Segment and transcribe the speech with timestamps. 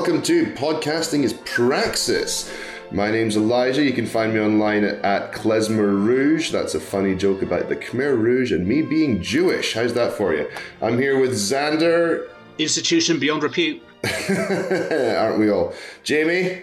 [0.00, 2.50] Okay, welcome to Podcasting is Praxis.
[2.90, 3.84] My name's Elijah.
[3.84, 6.50] You can find me online at Klezmer Rouge.
[6.50, 9.74] That's a funny joke about the Khmer Rouge and me being Jewish.
[9.74, 10.48] How's that for you?
[10.80, 12.30] I'm here with Xander.
[12.56, 13.82] Institution beyond repute.
[14.30, 15.74] Aren't we all?
[16.02, 16.62] Jamie?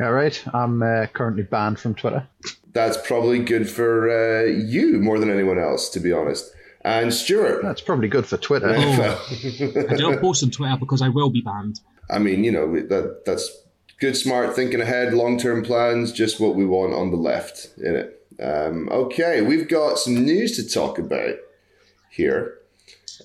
[0.00, 0.42] All right.
[0.54, 2.26] I'm uh, currently banned from Twitter.
[2.72, 6.50] That's probably good for uh, you more than anyone else, to be honest.
[6.86, 7.62] And Stuart.
[7.62, 8.70] That's probably good for Twitter.
[8.74, 11.80] I don't post on Twitter because I will be banned.
[12.10, 13.50] I mean, you know, that that's
[14.00, 17.96] good, smart thinking ahead, long term plans, just what we want on the left in
[17.96, 18.14] it.
[18.40, 21.34] Um, okay, we've got some news to talk about
[22.10, 22.58] here.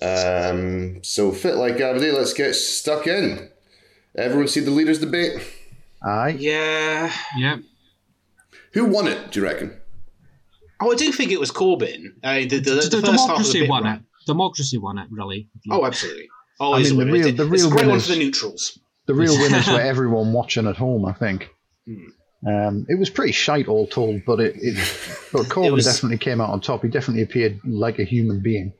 [0.02, 3.48] Um, so, fit like gravity, let's get stuck in.
[4.16, 5.40] Everyone see the leaders debate?
[6.02, 6.36] Aye.
[6.38, 7.12] Yeah.
[7.36, 7.58] Yeah.
[8.72, 9.80] Who won it, do you reckon?
[10.80, 12.08] Oh, I do think it was Corbyn.
[12.22, 13.98] Uh, the, the, the, The, first half of democracy the won right?
[13.98, 14.26] it.
[14.26, 15.48] Democracy won it, really.
[15.70, 16.28] Oh, absolutely.
[16.60, 18.78] Always I mean, the real- the real winners- the neutrals.
[19.06, 21.48] The real winners were everyone watching at home, I think.
[21.86, 22.06] Hmm.
[22.46, 24.74] Um, it was pretty shite, all told, but it, it
[25.32, 26.82] but Corbyn was- definitely came out on top.
[26.82, 28.72] He definitely appeared like a human being.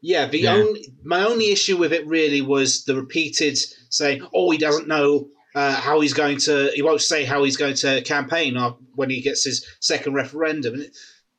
[0.00, 0.54] Yeah, the Yeah.
[0.54, 3.56] only my only issue with it really was the repeated
[3.90, 6.70] saying, "Oh, he doesn't know uh, how he's going to.
[6.74, 8.56] He won't say how he's going to campaign
[8.96, 10.90] when he gets his second referendum." And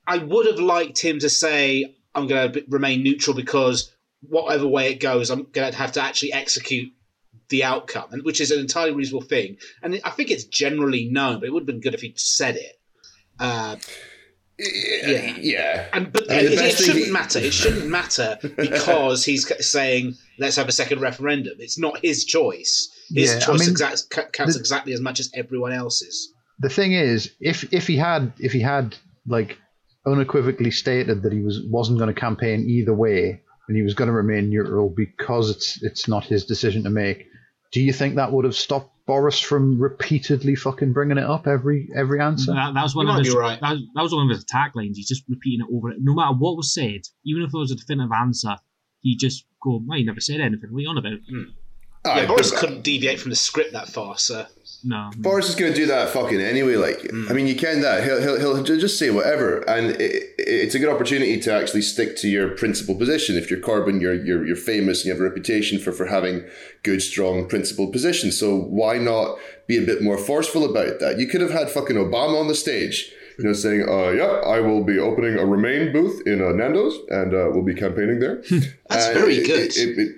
[0.08, 3.92] I would have liked him to say, "I'm going to remain neutral because
[4.30, 6.92] whatever way it goes, I'm going to have to actually execute."
[7.50, 11.40] The outcome, and which is an entirely reasonable thing, and I think it's generally known.
[11.40, 12.80] But it would have been good if he'd said it.
[13.38, 13.76] Uh,
[14.58, 15.36] Yeah.
[15.40, 15.88] Yeah.
[15.94, 17.40] and but I mean, it, it shouldn't he- matter.
[17.40, 21.56] It shouldn't matter because he's saying let's have a second referendum.
[21.60, 22.90] It's not his choice.
[23.14, 26.32] His Yeah, I choice mean, exact, counts the- exactly as much as everyone else's.
[26.60, 28.96] The thing is, if if he had if he had
[29.28, 29.58] like
[30.06, 34.08] unequivocally stated that he was wasn't going to campaign either way and he was going
[34.08, 37.26] to remain neutral because it's it's not his decision to make,
[37.72, 41.90] do you think that would have stopped Boris from repeatedly fucking bringing it up every
[41.96, 42.54] every answer?
[42.54, 43.36] That, that was one You of his.
[43.36, 43.60] right.
[43.60, 44.98] That, that was one of his attack lines.
[44.98, 45.98] He's just repeating it over it.
[46.00, 48.56] No matter what was said, even if there was a definitive answer,
[49.02, 50.70] he just go, "Well, you never said anything.
[50.72, 51.44] What are you on about?" Aye, hmm.
[52.06, 54.46] oh, yeah, Boris couldn't deviate from the script that far, so
[54.84, 55.12] No.
[55.18, 56.76] Boris is going to do that fucking anyway.
[56.76, 57.30] Like, Mm.
[57.30, 58.04] I mean, you can that.
[58.04, 62.18] He'll, he'll, he'll just say whatever, and it, it's a good opportunity to actually stick
[62.18, 63.38] to your principal position.
[63.38, 66.44] If you're Corbyn, you're you're you're famous and you have a reputation for for having
[66.84, 68.38] good, strong, principled positions.
[68.40, 71.18] So why not be a bit more forceful about that?
[71.20, 73.12] You could have had fucking Obama on the stage.
[73.40, 76.96] You know, saying, uh, yeah, I will be opening a Remain booth in uh, Nando's
[77.10, 78.44] and uh, we'll be campaigning there.
[78.90, 79.72] That's And very it- good.
[79.76, 80.16] It, it,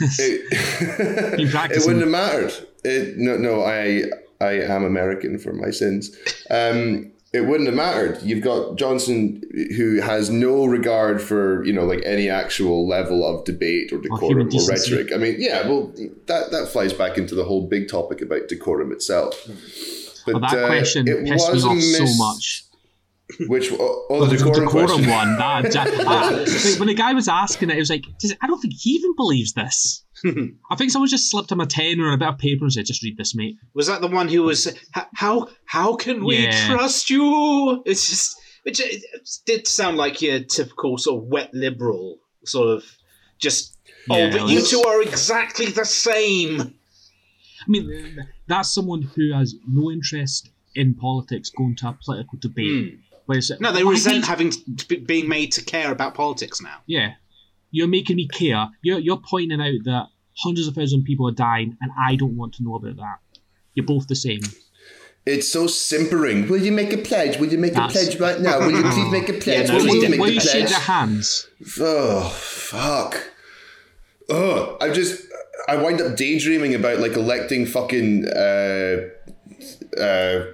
[0.00, 0.42] it,
[1.40, 2.52] it, Been it wouldn't have mattered.
[2.84, 4.04] It, no, no, I
[4.40, 6.16] I am American for my sins.
[6.50, 8.20] Um, it wouldn't have mattered.
[8.22, 9.42] You've got Johnson,
[9.76, 14.50] who has no regard for you know like any actual level of debate or decorum
[14.50, 15.12] human or, rhetoric.
[15.12, 15.92] I mean, yeah, well,
[16.26, 19.40] that that flies back into the whole big topic about decorum itself.
[20.26, 22.64] But Well, that uh, question it pissed me off so much.
[23.46, 25.10] Which uh, oh, oh, the The decorum, decorum question.
[25.10, 25.36] one.
[25.38, 28.04] That, uh, like, when the guy was asking it, it was like,
[28.42, 30.04] I don't think he even believes this.
[30.70, 32.84] I think someone just slipped him a pen and a bit of paper and said,
[32.86, 33.56] just read this, mate.
[33.74, 34.72] was that the one who was
[35.14, 36.66] how how can we Yeah.
[36.74, 37.82] trust you?
[37.86, 42.68] It's just which it, it did sound like your typical sort of wet liberal sort
[42.76, 42.84] of
[43.38, 43.76] just
[44.10, 46.60] oh, Yeah, oh, but you two are exactly the same.
[46.60, 52.98] I mean, that's someone who has no interest in politics going to a political debate.
[53.09, 56.14] Where it's, No, they "Oh, resent hate- having to be, being made to care about
[56.14, 56.78] politics now.
[56.86, 57.14] Yeah.
[57.70, 58.68] You're making me care.
[58.82, 60.06] You're, you're pointing out that
[60.36, 63.18] hundreds of thousands of people are dying, and I don't want to know about that.
[63.74, 64.40] You're both the same.
[65.26, 66.48] It's so simpering.
[66.48, 67.38] Will you make a pledge?
[67.38, 68.58] Will you make That's- a pledge right now?
[68.60, 69.68] Will you please make a pledge?
[69.68, 70.10] no, Will you didn't.
[70.12, 70.70] make Why a you shake pledge?
[70.70, 71.46] their hands?
[71.78, 73.30] Oh fuck.
[74.30, 74.76] Ugh.
[74.80, 75.22] I just
[75.68, 79.08] I wind up daydreaming about like electing fucking uh
[80.00, 80.44] uh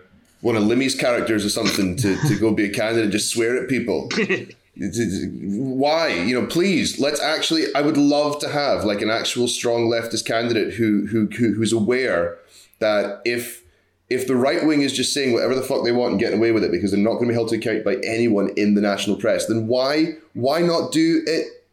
[0.46, 3.60] one of Limmy's characters or something to, to go be a candidate and just swear
[3.60, 4.08] at people.
[4.76, 6.08] Why?
[6.08, 7.64] You know, please let's actually.
[7.74, 11.72] I would love to have like an actual strong leftist candidate who who, who who's
[11.72, 12.38] aware
[12.78, 13.64] that if
[14.08, 16.52] if the right wing is just saying whatever the fuck they want and getting away
[16.52, 18.80] with it because they're not going to be held to account by anyone in the
[18.80, 21.66] national press, then why why not do it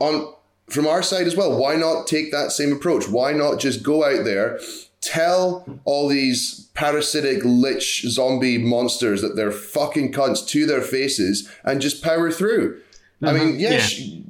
[0.00, 0.34] on
[0.68, 1.58] from our side as well?
[1.58, 3.08] Why not take that same approach?
[3.08, 4.60] Why not just go out there,
[5.00, 11.80] tell all these parasitic lich zombie monsters that they're fucking cunts to their faces and
[11.80, 12.80] just power through?
[13.22, 13.56] I mean, uh-huh.
[13.58, 13.92] yes.
[13.94, 14.24] g-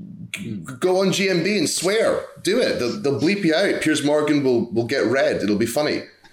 [0.78, 2.22] Go on GMB and swear.
[2.42, 2.78] Do it.
[2.78, 3.80] They'll, they'll bleep you out.
[3.82, 5.42] Piers Morgan will, will get red.
[5.42, 6.02] It'll be funny.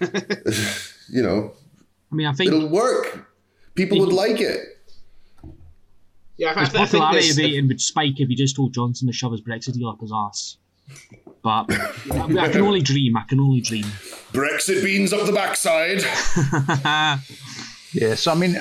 [1.08, 1.52] you know,
[2.12, 3.26] I mean, I think it'll work.
[3.74, 4.60] People would like it.
[6.36, 9.06] Yeah, I, his I think popularity this, rating would spike if he just told Johnson
[9.06, 10.58] to shove his Brexit deal up his ass.
[11.46, 11.70] But
[12.12, 13.16] I, I can only dream.
[13.16, 13.84] I can only dream.
[14.32, 16.02] Brexit beans up the backside.
[17.92, 18.56] Yeah, so I mean,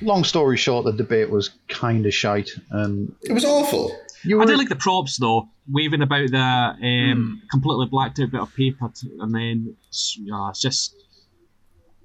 [0.00, 3.94] long story short, the debate was kind of shite, and It was awful.
[4.24, 8.40] you I did like the props though, waving about the um, completely blacked out bit
[8.40, 9.76] of paper, to, and then
[10.20, 10.94] yeah, it's just.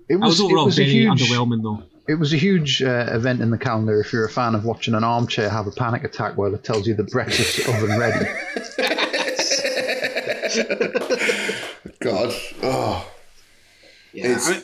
[0.10, 1.84] it I was was, it overall was a very huge underwhelming though.
[2.10, 4.94] it was a huge uh, event in the calendar if you're a fan of watching
[4.94, 8.26] an armchair have a panic attack while it tells you the Brexit's oven ready.
[12.00, 12.34] God.
[12.64, 13.12] Oh,
[14.14, 14.62] Yeah, it's, I mean,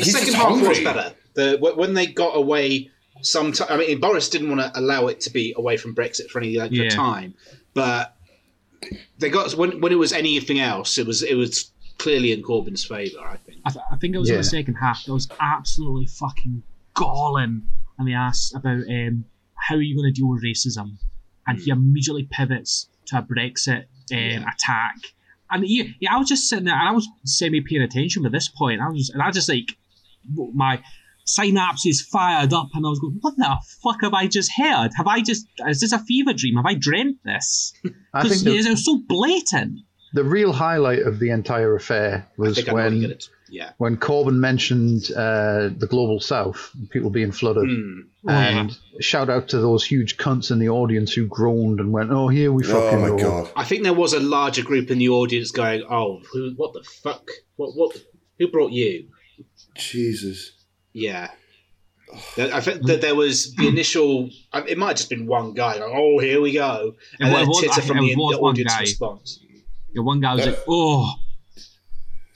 [0.00, 1.14] the second half was better.
[1.34, 2.90] The when they got away,
[3.22, 6.28] some ti I mean, Boris didn't want to allow it to be away from Brexit
[6.30, 6.84] for any length Yeah.
[6.86, 7.34] of time,
[7.74, 8.16] but
[9.18, 12.84] they got when when it was anything else, it was it was clearly in Corbyn's
[12.84, 13.20] favour.
[13.20, 13.60] I think.
[13.66, 14.40] I, th- I think it was in Yeah.
[14.42, 15.06] the second half.
[15.06, 16.62] It was absolutely fucking
[16.94, 17.62] galling.
[17.98, 19.24] And they asked about um,
[19.56, 20.98] how are you going to deal with racism,
[21.48, 24.96] and he immediately pivots to a Brexit um, attack.
[25.50, 28.28] And yeah, yeah, I was just sitting there, and I was semi paying attention by
[28.28, 28.80] this point.
[28.80, 29.76] I was, just, and I just like
[30.54, 30.82] my
[31.26, 34.90] synapses fired up, and I was going, "What the fuck have I just heard?
[34.96, 36.56] Have I just is this a fever dream?
[36.56, 37.72] Have I dreamt this?"
[38.12, 39.80] Because it was so blatant.
[40.12, 43.20] the real highlight of the entire affair I was think I when you're gonna.
[43.50, 43.72] Yeah.
[43.78, 47.68] when Corbyn mentioned uh, the global south, people being flooded.
[47.68, 48.00] Hmm.
[48.26, 48.60] Oh, yeah.
[48.60, 52.28] And shout out to those huge cunts in the audience who groaned and went, "Oh,
[52.28, 53.50] here we fucking Oh my go." god.
[53.56, 56.52] I think there was a larger group in the audience going, "Oh, who?
[56.56, 57.28] What the fuck?
[57.56, 57.70] What?
[57.74, 57.96] What?
[58.38, 59.08] Who brought you?"
[59.76, 60.52] Jesus.
[60.92, 61.30] Yeah.
[62.38, 64.30] I think that there was the initial.
[64.52, 65.74] uh, It might have just been one guy.
[65.74, 68.20] Like, oh, here we go, and It then a was- titter from think the, the
[68.40, 68.80] one audience guy.
[68.80, 69.40] response.
[69.94, 71.14] The one guy was like, "Oh,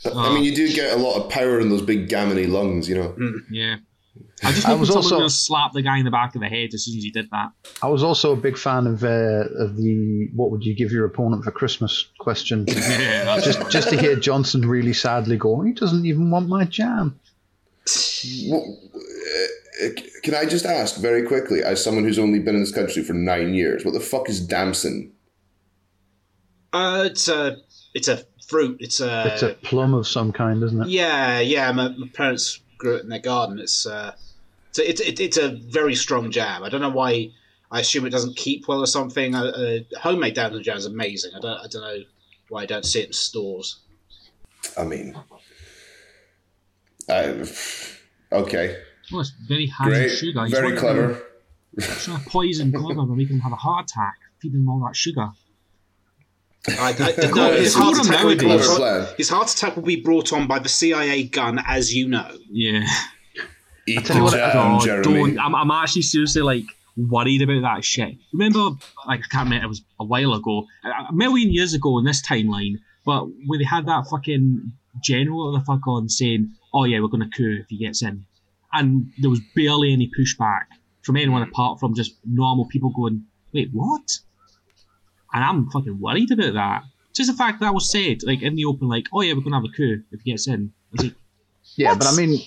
[0.05, 2.97] I mean, you do get a lot of power in those big gammony lungs, you
[2.97, 3.15] know.
[3.51, 3.77] yeah."
[4.45, 6.35] I just I was someone also- was going to slap the guy in the back
[6.35, 7.51] of the head as soon as he did that.
[7.81, 11.05] I was also a big fan of uh, of the "What would you give your
[11.07, 12.67] opponent for Christmas?" question.
[12.69, 17.21] Yeah, just just to hear Johnson really sadly go, "He doesn't even want my jam."
[18.49, 19.89] What, uh,
[20.23, 23.13] can I just ask very quickly, as someone who's only been in this country for
[23.13, 25.13] nine years, what the fuck is damson?
[26.73, 27.59] Uh, it's a
[27.95, 28.77] it's a fruit.
[28.81, 30.89] It's a, It's a plum of some kind, isn't it?
[30.89, 31.73] yeah yeah.
[31.73, 33.59] My, my parents grew it in their garden.
[33.59, 34.13] It's uh,
[34.71, 36.63] it's a, it's, it, it's a very strong jam.
[36.63, 37.31] I don't know why.
[37.71, 39.35] I assume it doesn't keep well or something.
[39.35, 41.33] Uh, uh, homemade damson jam is amazing.
[41.35, 41.99] I don't I don't know
[42.51, 43.81] why I don't see it in stores.
[44.79, 45.17] I mean,
[47.09, 47.45] I,
[48.31, 48.77] okay,
[49.11, 50.43] well, it's very high in great, sugar.
[50.45, 51.15] He's very wanting clever.
[51.15, 51.23] to
[51.81, 54.95] Trying to poison Clever by making him have a heart attack, feeding him all that
[54.95, 55.31] sugar.
[56.69, 59.97] I, I, no, his heart attack will be brought on, his heart attack will be
[59.97, 62.31] brought on by the CIA gun, as you know.
[62.51, 62.85] Yeah.
[63.89, 65.05] Eat tell you what, jam, Oh, Jeremy.
[65.33, 65.39] don't.
[65.41, 66.65] I'm, I'm actually seriously like
[66.97, 68.15] worried about that shit.
[68.33, 68.77] Remember,
[69.09, 72.05] like I can't remember, it was a while ago, a a million years ago in
[72.05, 74.73] this timeline, but when they had that fucking
[75.03, 78.03] general of the fuck on saying, "Oh yeah, we're going to coup if he gets
[78.03, 78.25] in,"
[78.73, 80.67] and there was barely any pushback
[81.03, 84.21] from anyone apart from just normal people going, "Wait, what?"
[85.33, 86.83] And I'm fucking worried about that.
[87.15, 89.53] Just the fact that was said, like in the open, like, "Oh yeah, we're going
[89.53, 91.13] to have a coup if he gets in." Like,
[91.77, 91.99] Yeah, What?
[92.01, 92.41] but I mean,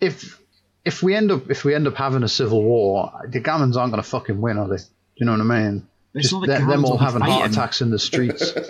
[0.00, 0.40] if
[0.84, 3.92] if we end up if we end up having a civil war, the Gammons aren't
[3.92, 4.76] going to fucking win, are they?
[4.76, 4.82] Do
[5.16, 5.86] you know what I mean?
[6.14, 8.52] it's Just not like them, them all will be having heart attacks in the streets.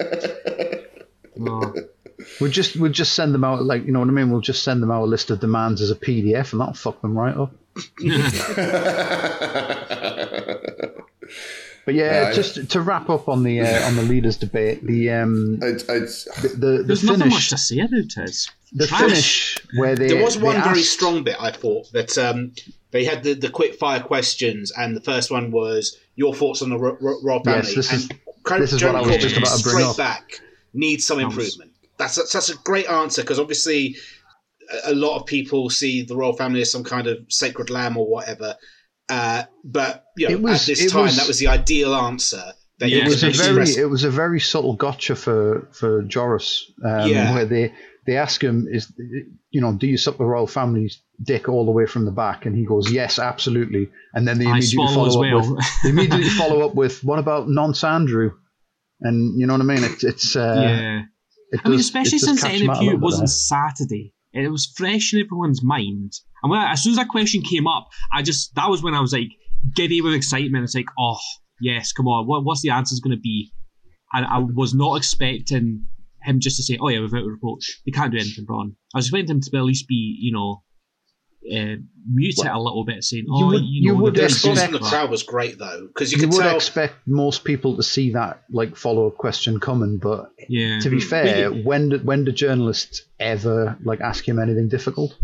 [1.40, 1.72] No.
[2.40, 4.28] we'll just we'll just send them out like you know what I mean.
[4.30, 7.00] We'll just send them out a list of demands as a PDF, and that'll fuck
[7.00, 7.54] them right up.
[11.88, 14.84] But yeah, Yeah, I- just to wrap up on the uh, on the leaders debate,
[14.86, 18.48] the um It's, it's, the the, There's the nothing much to say about it.
[18.74, 19.00] the Trash.
[19.00, 22.52] finish where they There was they one very asked- strong bit I thought that um,
[22.90, 26.68] they had the, the quick fire questions, and the first one was your thoughts on
[26.68, 27.62] the ro- ro- royal family.
[27.68, 28.10] Yes, this is-
[28.50, 29.96] and this is Jeremy what I was Corbyn just about to bring straight up.
[29.96, 30.40] back
[30.74, 31.70] needs some improvement.
[31.96, 33.96] That's that's, that's a great answer because obviously
[34.84, 37.96] a, a lot of people see the royal family as some kind of sacred lamb
[37.96, 38.56] or whatever.
[39.08, 42.42] Uh, but you know, was- at this time, was- that was the ideal answer.
[42.80, 46.02] That Yeah, it was a very express- it was a very subtle gotcha for for
[46.02, 47.34] Joris, um, Yeah.
[47.34, 47.72] where they
[48.06, 48.92] they ask him is
[49.50, 52.46] you know do you suck the royal family's dick all the way from the back,
[52.46, 55.54] and he goes yes absolutely, and then they immediately follow up well.
[55.56, 58.30] with they immediately follow up with what about nonce Andrew,
[59.00, 59.82] and you know what I mean?
[59.82, 61.02] It's it's uh, yeah.
[61.50, 63.26] it I mean, especially since the catch 'em interview was on there.
[63.26, 64.12] Saturday.
[64.32, 66.12] It was fresh in everyone's mind.
[66.42, 68.94] And when I, as soon as that question came up, I just that was when
[68.94, 69.28] I was like
[69.74, 70.64] giddy with excitement.
[70.64, 71.18] It's like, oh
[71.60, 73.52] yes, come on, what, what's the answer's going to be?
[74.12, 75.84] And I was not expecting
[76.22, 78.74] him just to say, oh yeah, without reproach, they can't do anything wrong.
[78.94, 80.62] I was expecting him to at least be, you know,
[81.50, 81.76] uh,
[82.12, 84.24] mute it a little bit, saying, you "Oh, would- you, you know, would the The
[84.24, 86.56] response from the crowd was great though, because you You could would tell.
[86.56, 90.98] expect most people to see that like follow up question coming, but Yeah, to be
[90.98, 91.02] Mm.
[91.04, 95.16] fair, when do, when do journalists ever like ask him anything difficult?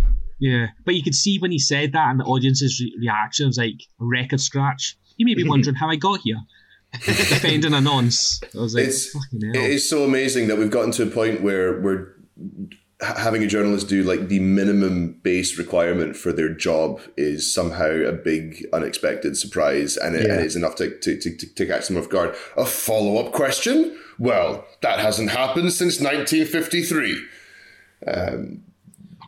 [0.44, 0.66] Yeah.
[0.84, 3.80] But you could see when he said that, and the audience's re- reaction was like
[4.00, 4.96] a record scratch.
[5.16, 6.36] You may be wondering how I got here,
[7.04, 8.40] defending a nonce.
[8.54, 9.64] I was like, It's- fucking hell.
[9.64, 12.08] is so amazing that we've gotten to a point where we're
[13.00, 18.12] having a journalist do like the minimum base requirement for their job is somehow a
[18.12, 20.34] big unexpected surprise and it, Yeah.
[20.34, 22.34] and it's enough to, to, to, to, catch them off guard.
[22.56, 23.98] A follow up question?
[24.18, 27.20] Well, that hasn't happened since 1953.
[28.06, 28.62] Um,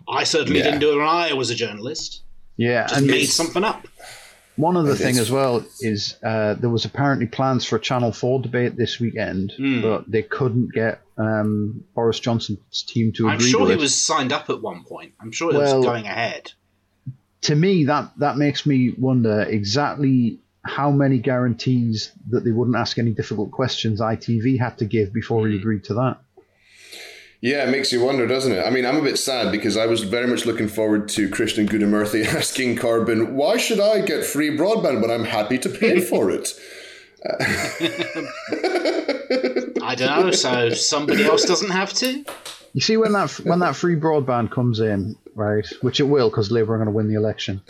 [0.08, 0.64] I certainly Yeah.
[0.66, 2.22] didn't do it when I was a journalist.
[2.56, 3.86] Yeah, Just and made something up.
[4.56, 5.18] one other It thing is.
[5.20, 9.52] as well is uh, there was apparently plans for a Channel Four debate this weekend,
[9.56, 9.82] Hmm.
[9.82, 13.78] but they couldn't get um, Boris Johnson's team to I'm agree sure to he it.
[13.78, 15.12] was signed up at one point.
[15.20, 16.52] I'm sure it Well- was going ahead.
[17.42, 22.98] to me that that makes me wonder exactly how many guarantees that they wouldn't ask
[22.98, 26.18] any difficult questions ITV had to give before he agreed to that.
[27.40, 28.66] Yeah, it makes you wonder, doesn't it?
[28.66, 31.68] I mean, I'm a bit sad because I was very much looking forward to Krishnan
[31.68, 36.30] Guru-Murthy asking Corbyn, why should I get free broadband when I'm happy to pay for
[36.30, 36.58] it?
[39.82, 42.24] I don't know, so somebody else doesn't have to?
[42.72, 45.66] You see when that when that free broadband comes in, right?
[45.80, 47.62] Which it will because Labour are going to win the election.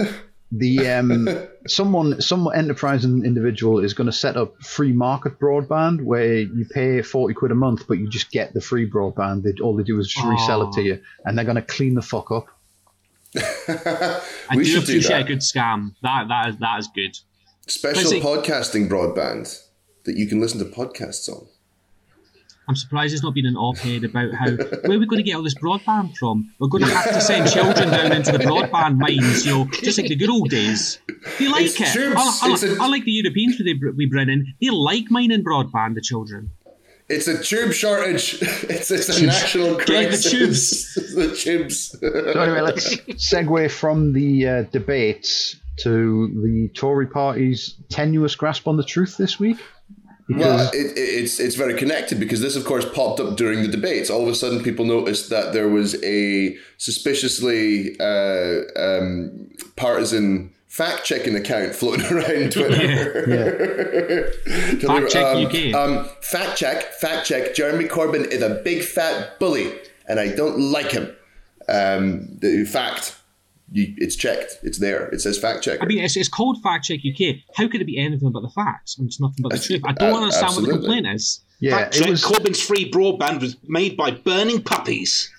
[0.53, 1.29] The um,
[1.67, 7.03] someone some enterprising individual is going to set up free market broadband where you pay
[7.03, 9.43] forty quid a month, but you just get the free broadband.
[9.43, 11.95] They, all they do is just resell it to you, and they're going to clean
[11.95, 12.47] the fuck up.
[13.37, 14.21] I
[14.55, 15.21] we do should do appreciate that.
[15.23, 15.95] a good scam.
[16.03, 17.19] That that is that is good.
[17.67, 19.63] Special Basically- podcasting broadband
[20.05, 21.49] that you can listen to podcasts on.
[22.69, 25.37] I'm surprised there's not been an op-ed about how where are we going to get
[25.37, 26.53] all this broadband from?
[26.59, 29.99] We're going to have to send children down into the broadband mines, you know, just
[29.99, 30.99] like the good old days.
[31.39, 31.93] They like It's it.
[31.93, 32.17] tubes.
[32.17, 34.53] I, I, It's a- I like the Europeans we, we bring in.
[34.61, 36.51] They like mining broadband, the children.
[37.09, 38.43] It's a tube shortage.
[38.43, 40.31] It's, it's a national Get the crisis.
[40.33, 40.95] tubes.
[41.15, 41.97] the tubes.
[42.01, 42.09] So
[42.41, 48.83] anyway, let's segue from the uh, debates to the Tory party's tenuous grasp on the
[48.83, 49.59] truth this week.
[50.29, 53.69] Well, it, it, it's it's very connected because this, of course, popped up during the
[53.69, 54.11] debates.
[54.11, 61.05] All of a sudden, people noticed that there was a suspiciously uh, um, partisan fact
[61.05, 64.33] checking account floating around Twitter.
[64.81, 65.75] Fact check um, UK.
[65.75, 67.55] Um, fact check, fact check.
[67.55, 69.73] Jeremy Corbyn is a big fat bully,
[70.09, 71.17] and I don't like him.
[71.69, 73.17] Um, the fact,
[73.73, 74.59] you, it's checked.
[74.63, 75.09] It's there.
[75.09, 75.83] It says fact check.
[75.83, 77.37] I mean, it's, it's called Fact Check UK.
[77.57, 79.83] How could it be anything but the facts and it's nothing but the truth?
[79.85, 81.41] I don't Uh, understand what the complaint is.
[81.59, 85.31] Yeah, Fact it check, was Corbyn's free broadband was made by burning puppies.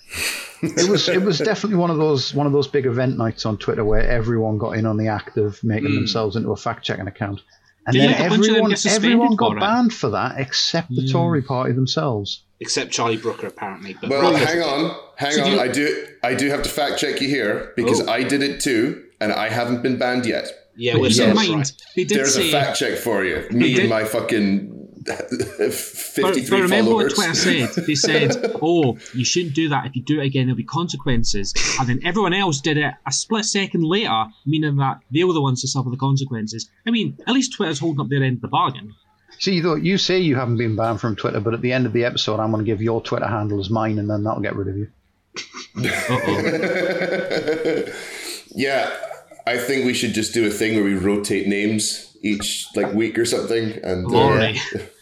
[0.62, 3.58] it was it was definitely one of those one of those big event nights on
[3.58, 7.08] Twitter where everyone got in on the act of making themselves into a fact checking
[7.08, 7.42] account.
[7.86, 10.40] And Did then like a bunch of them everyone everyone got for banned for that
[10.40, 12.44] except the Tory party themselves.
[12.60, 13.96] Except Charlie Brooker, apparently.
[14.02, 15.48] But Well, Brooker- hang on, hang So on.
[15.50, 18.10] do you- I do, I do have to fact check you here because Oh.
[18.12, 20.46] I did it too, and I haven't been banned yet.
[20.76, 21.50] yeah, But we're keep so in right.
[21.50, 22.48] mind, There's say.
[22.50, 23.46] a fact check for you.
[23.52, 24.74] Me did- and my fucking
[25.06, 25.30] But,
[25.74, 27.16] fifty-three but remember followers.
[27.18, 27.86] what Twitter said?
[27.86, 29.86] They said, "Oh, you shouldn't do that.
[29.86, 33.12] If you do it again, there'll be consequences." And then everyone else did it a
[33.14, 36.70] split second later, meaning that they were the ones to suffer the consequences.
[36.86, 38.94] I mean, at least Twitter's holding up their end of the bargain.
[39.40, 41.94] See, though you say you haven't been banned from Twitter, but at the end of
[41.94, 44.56] the episode, I'm going to give your Twitter handle as mine, and then that'll get
[44.58, 44.88] rid of you.
[45.78, 47.84] Uh-oh.
[48.56, 48.96] yeah,
[49.46, 53.18] I think we should just do a thing where we rotate names each like week
[53.20, 54.54] or something, and uh,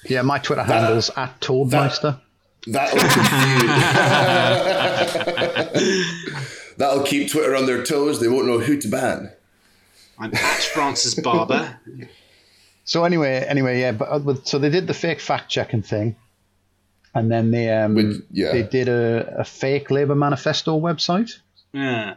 [0.10, 2.20] Yeah, my Twitter handle's at Toadmeister.
[2.68, 3.72] that'll confuse.
[6.78, 8.20] that'll keep Twitter on their toes.
[8.20, 9.32] They won't know who to ban.
[10.20, 11.80] I'm at Francis Barber.
[12.86, 13.92] So anyway, anyway, yeah.
[13.94, 16.16] But uh, but- so they did the fake fact checking thing,
[17.16, 18.52] and then they um With- yeah.
[18.52, 21.32] they did a, a fake Labour manifesto website.
[21.74, 22.16] Yeah.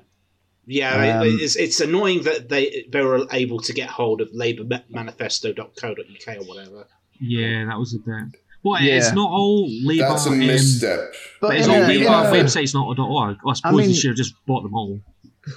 [0.71, 6.37] Yeah, Um, it's, it's annoying that they they were able to get hold of labourmanifesto.co.uk
[6.37, 6.87] or whatever.
[7.21, 8.41] Yeah, that was a bit.
[8.63, 8.97] Well, Yeah.
[8.99, 10.09] it's not all Labour.
[10.09, 11.15] That's a um, misstep.
[11.41, 13.37] But it's in all a- Labour in a- websites, not .org.
[13.47, 15.01] I suppose mean- they should have just bought them all.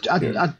[0.09, 0.53] I, I,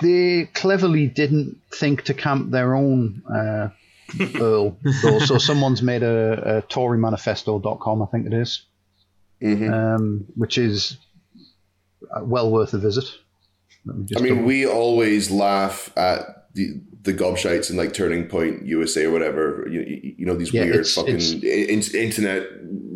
[0.00, 3.68] they cleverly didn't think to camp their own uh,
[4.08, 5.18] URL, though.
[5.20, 8.62] So someone's made a, a ToryManifesto.com, I think it is,
[9.42, 9.72] Mhm.
[9.72, 10.96] um, which is
[12.22, 13.04] well worth a visit.
[14.16, 19.12] I mean, we always laugh at the the gobshites and like Turning Point USA or
[19.12, 19.66] whatever.
[19.70, 22.42] You, you, you know these Yeah, weird it's- fucking it's- in, internet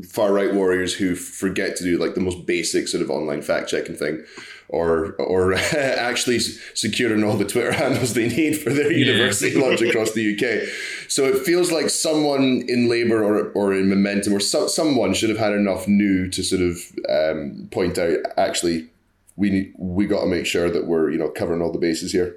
[0.09, 3.68] far right warriors who forget to do like the most basic sort of online fact
[3.68, 4.25] checking thing,
[4.68, 6.38] or or actually
[6.75, 9.06] securing all the Twitter handles they need for their Yeah.
[9.06, 10.68] university launch across the UK.
[11.09, 15.30] So it feels like someone in Labour or or in Momentum or so, someone should
[15.30, 16.78] have had enough new to sort of
[17.09, 18.88] um, point out actually
[19.37, 22.12] we need, we got to make sure that we're you know covering all the bases
[22.12, 22.37] here.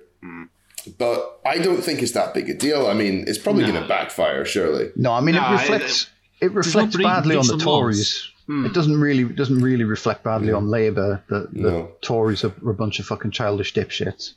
[0.99, 2.85] But I don't think it's that big a deal.
[2.85, 3.71] I mean, it's probably No.
[3.71, 4.91] going to backfire, surely.
[4.95, 6.09] No, I mean No, it I- reflects it
[6.41, 7.57] reflects badly on the.
[7.57, 8.31] Tories.
[8.47, 8.65] Hmm.
[8.65, 11.91] It doesn't really it doesn't really reflect badly on Labour that the No.
[12.01, 14.33] Tories are, are a bunch of fucking childish dipshits.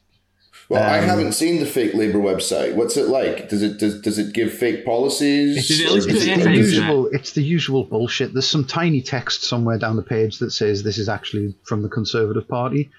[0.71, 2.75] Well, I Um, haven't seen the fake Labour website.
[2.75, 3.49] What's it like?
[3.49, 5.71] Does it does, does it give fake policies?
[5.71, 6.81] It- it Or always does puts it- effort the into does it- it.
[6.81, 8.33] usual it's the usual bullshit.
[8.33, 11.89] There's some tiny text somewhere down the page that says this is actually from the
[11.89, 12.91] Conservative Party.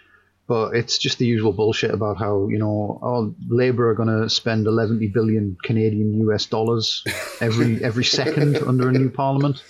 [0.49, 4.27] But it's just the usual bullshit about how, you know, oh, Labour are going to
[4.31, 7.03] spend 11 billion Canadian US dollars
[7.39, 9.63] every every second under a new parliament.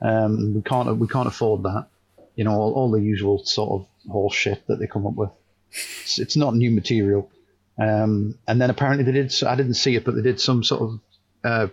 [0.00, 1.88] Um, we can't we can't afford that.
[2.36, 5.30] You know, all, all the usual sort of horse shit that they come up with.
[5.72, 7.28] It's, it's not new material.
[7.76, 9.34] Um, and then apparently they did.
[9.42, 11.00] I didn't see it, but they did some sort of
[11.42, 11.66] uh,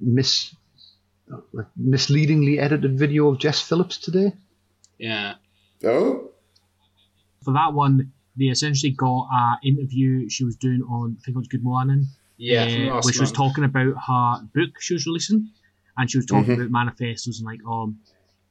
[0.00, 0.54] mis
[1.52, 4.32] like misleadingly edited video of Jess Phillips today.
[4.96, 5.34] Yeah.
[5.84, 6.27] Oh,
[7.48, 11.38] For that one, they essentially got an interview she was doing on, I think it
[11.38, 12.04] was Good Morning,
[12.36, 12.64] Yeah.
[12.64, 15.48] uh, from last which was talking about her book she was releasing,
[15.96, 16.60] and she was talking Mhm.
[16.60, 18.00] about manifestos and like, um,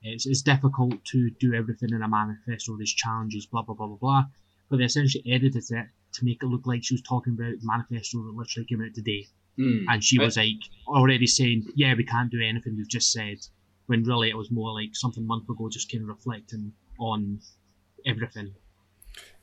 [0.02, 2.76] it's, it's difficult to do everything in a manifesto.
[2.76, 4.26] There's challenges, blah blah blah blah blah.
[4.68, 7.68] But they essentially edited it to make it look like she was talking about the
[7.68, 9.28] manifesto that literally came out today,
[9.58, 9.86] Hmm.
[9.90, 13.46] and she was like already saying, "Yeah, we can't do anything we've just said,"
[13.86, 17.42] when really it was more like something a month ago, just kind of reflecting on
[18.04, 18.56] everything.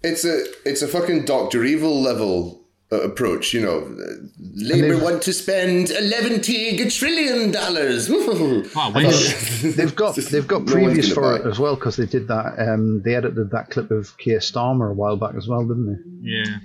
[0.05, 3.55] It's a it's a fucking Doctor Evil level uh, approach.
[3.55, 3.97] You know,
[4.39, 8.11] Labour want to spend eleven trillion dollars.
[8.77, 9.63] I wish.
[9.63, 12.55] They've got they've got No previous gonna for it as well because they did that.
[12.59, 16.31] Um, they edited that clip of Keir Starmer a while back as well, didn't they?
[16.31, 16.59] Yeah.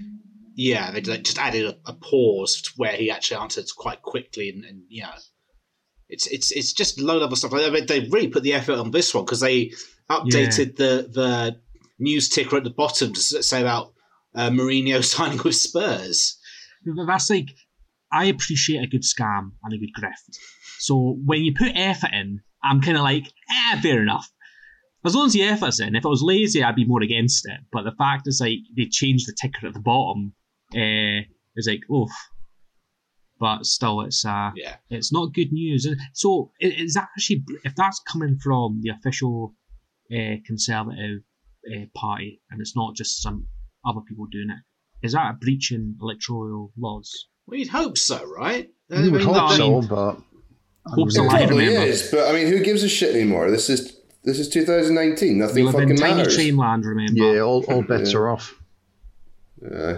[0.62, 4.66] Yeah, they just added a, a pause to where he actually answered quite quickly, and,
[4.66, 5.12] and you know,
[6.10, 7.54] it's it's it's just low level stuff.
[7.54, 9.72] I mean, they really put the effort on this one because they
[10.10, 11.62] updated the the
[12.00, 13.94] news ticker at the bottom to say about
[14.36, 16.38] uh, Mourinho signing with Spurs.
[17.08, 17.50] That's like,
[18.12, 20.38] I appreciate a good scam and a good grift.
[20.80, 24.32] So when you put effort in, I'm kind of like, eh, fair enough.
[25.06, 25.96] As long as the effort's in.
[25.96, 27.60] If I was lazy, I'd be more against it.
[27.72, 30.34] But the fact is, like, they changed the ticker at the bottom.
[30.74, 31.24] Uh,
[31.56, 32.10] it's like, oof.
[33.40, 35.88] But still, it's uh, Yeah, it's not good news.
[36.14, 39.56] So is that actually if that's coming from the official
[40.12, 41.22] uh, Conservative
[41.74, 43.48] uh, party and it's not just some
[43.86, 47.28] other people doing it, is that a breach in electoral laws?
[47.48, 48.70] well, you'd hope so, right?
[48.90, 50.18] You would I mean, hope I so, but
[50.86, 51.88] Hope's It alive, probably remember?
[51.88, 53.50] is, but I mean, who gives a shit anymore?
[53.52, 55.30] This is this is 2019.
[55.30, 56.36] We Nothing live in fucking tiny matters.
[56.36, 57.14] train land, remember?
[57.36, 58.20] yeah, all, all bets Yeah.
[58.20, 58.56] are off.
[59.62, 59.98] Yeah.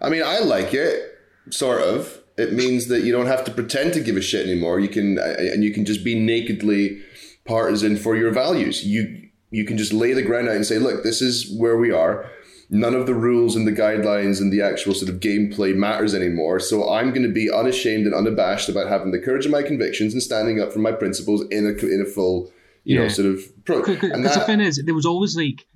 [0.00, 1.18] I mean, I like it,
[1.50, 2.18] sort of.
[2.38, 4.80] It means that you don't have to pretend to give a shit anymore.
[4.80, 7.00] You can, uh, and you can just be nakedly
[7.44, 8.84] partisan for your values.
[8.84, 9.21] You
[9.52, 12.28] you can just lay the ground out and say, look, this is where we are.
[12.70, 16.58] None of the rules and the guidelines and the actual sort of gameplay matters anymore.
[16.58, 20.14] So I'm going to be unashamed and unabashed about having the courage of my convictions
[20.14, 22.50] and standing up for my principles in a in a full,
[22.84, 24.00] you know, sort of approach.
[24.00, 25.66] Because the thing is, there was always like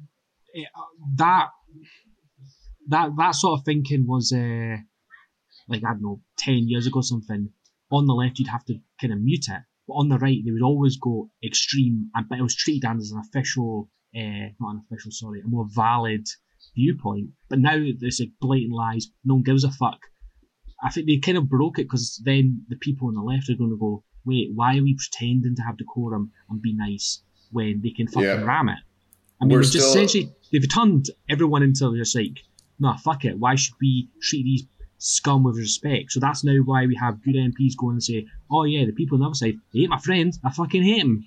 [1.16, 1.48] that
[2.88, 4.76] that that sort of thinking was uh,
[5.68, 7.50] like I don't know, ten years ago or something.
[7.90, 10.50] On the left, you'd have to kind of mute it, but on the right, they
[10.50, 14.82] would always go extreme, and but it was treated as an official, uh, not an
[14.90, 16.26] official, sorry, a more valid
[16.74, 17.30] viewpoint.
[17.48, 19.08] But now there's like blatant lies.
[19.24, 19.98] No one gives a fuck.
[20.82, 23.54] I think they kind of broke it because then the people on the left are
[23.54, 27.80] going to go, wait, why are we pretending to have decorum and be nice when
[27.82, 28.42] they can fucking Yeah.
[28.44, 28.78] ram it?
[29.40, 32.40] I mean, We're just still- essentially they've turned everyone into just like,
[32.78, 33.38] nah, fuck it.
[33.38, 34.66] Why should we treat these
[34.98, 36.12] scum with respect?
[36.12, 39.16] So that's now why we have good MPs going and say, oh yeah, the people
[39.16, 40.36] on the other side, they hate my friend.
[40.44, 41.26] I fucking hate him.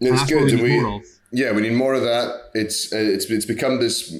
[0.00, 0.44] And it's good.
[0.44, 1.02] we need we- more of.
[1.32, 2.50] Yeah, we need more of that.
[2.54, 4.14] It's uh, it's it's become this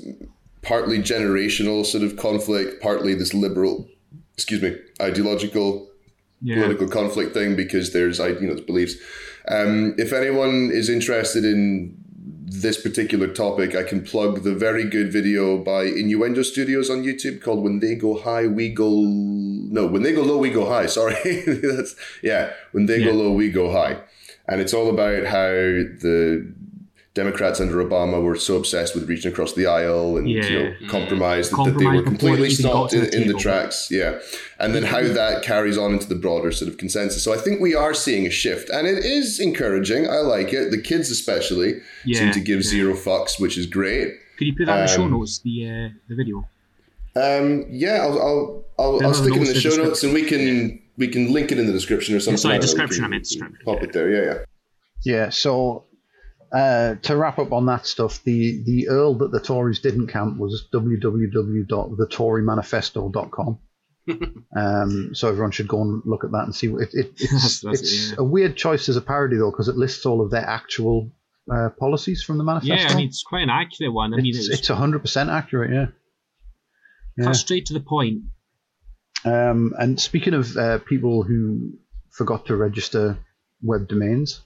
[0.62, 3.88] partly generational sort of conflict, partly this liberal,
[4.34, 5.88] excuse me, ideological
[6.42, 6.56] Yeah.
[6.56, 8.94] political conflict thing because there's I you know beliefs.
[9.46, 11.94] Um, if anyone is interested in
[12.46, 17.42] this particular topic, I can plug the very good video by Innuendo Studios on YouTube
[17.42, 18.88] called "When They Go High, We Go."
[19.74, 20.86] No, when they go low, we go high.
[20.98, 21.14] Sorry,
[21.46, 22.52] that's yeah.
[22.72, 23.98] When they go low, we go high,
[24.48, 26.54] and it's all about how the
[27.14, 31.48] Democrats under Obama were so obsessed with reaching across the aisle and you know compromise
[31.50, 33.88] that, that they were completely they even got stopped in, the in the tracks.
[33.90, 34.18] Yeah,
[34.58, 37.22] and then how that carries on into the broader sort of consensus.
[37.22, 40.08] So I think we are seeing a shift, and it is encouraging.
[40.08, 40.70] I like it.
[40.70, 42.70] The kids especially Yeah, seem to give yeah.
[42.70, 44.08] zero fucks, which is great.
[44.36, 45.38] Could you put that in the show Um, notes?
[45.38, 46.48] The uh, the video.
[47.16, 50.82] Um, yeah, I'll I'll, I'll, I'll stick it in the show notes, and we can
[50.96, 52.38] we can link it in the description or something.
[52.38, 53.84] sorry, like description, can I meant description, Pop yeah.
[53.84, 54.10] it there.
[54.10, 54.38] Yeah, yeah.
[55.04, 55.84] Yeah, so
[56.54, 60.38] uh, to wrap up on that stuff, the, the URL that the Tories didn't count
[60.38, 63.58] was www.thetorymanifesto.com.
[64.56, 66.66] um, so everyone should go and look at that and see.
[66.68, 68.16] It, it, it's That's- that's- it's yeah.
[68.18, 71.10] a weird choice as a parody though, because it lists all of their actual
[71.52, 72.74] uh, policies from the manifesto.
[72.74, 74.14] Yeah, I mean it's quite an accurate one.
[74.14, 75.86] I mean it's, it's, it's 100% accurate, yeah.
[77.16, 77.26] Yeah.
[77.26, 78.22] cut straight to the point.
[79.24, 81.72] Um, and speaking of uh, people who
[82.10, 83.16] forgot to register
[83.62, 84.40] web domains,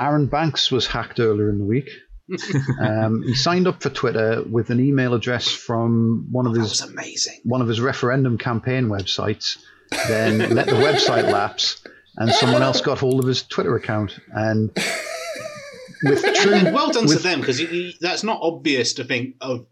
[0.00, 1.88] Arron Banks was hacked earlier in the week.
[2.80, 6.80] um, he signed up for Twitter with an email address from one of That his
[6.80, 7.40] amazing.
[7.44, 9.58] one of his referendum campaign websites.
[10.08, 11.80] Then let the website lapse,
[12.16, 14.18] and someone else got hold of his Twitter account.
[14.34, 14.70] And
[16.02, 17.62] with true, well done to them because
[18.00, 19.66] that's not obvious to think of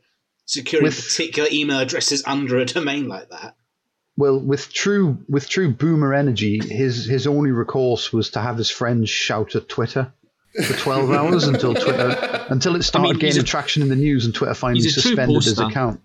[0.47, 3.57] securing With- particular email addresses under a domain like that.
[4.17, 8.71] Well, with true with true boomer energy, his his only recourse was to have his
[8.71, 10.13] friends shout at Twitter
[10.65, 13.97] for twelve hours until Twitter until it started I mean, gaining a- traction in the
[13.97, 16.01] news and Twitter finally he's a true suspended his account.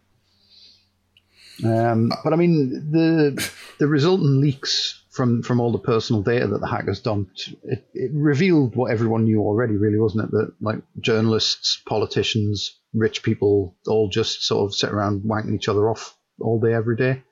[1.63, 6.62] Um, but I mean the the resultant leaks from from all the personal data that
[6.62, 10.32] the hackers dumped it, it revealed what everyone knew already, really, wasn't it?
[10.32, 15.89] That like journalists, politicians, rich people all just sort of sit around wanking each other
[15.89, 17.24] off all day, every day.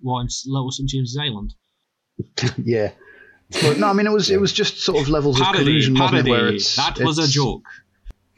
[0.00, 1.54] What in Little St James's Island?
[2.64, 2.92] yeah.
[3.50, 5.94] But no, I mean it was it was just sort of levels of Parody, collusion,
[5.94, 6.30] wasn't it?
[6.30, 7.64] Where it's That was a joke.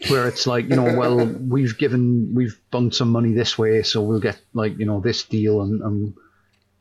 [0.08, 4.02] Where it's like you know, well, we've given we've done some money this way, so
[4.02, 6.14] we'll get like you know this deal, and, and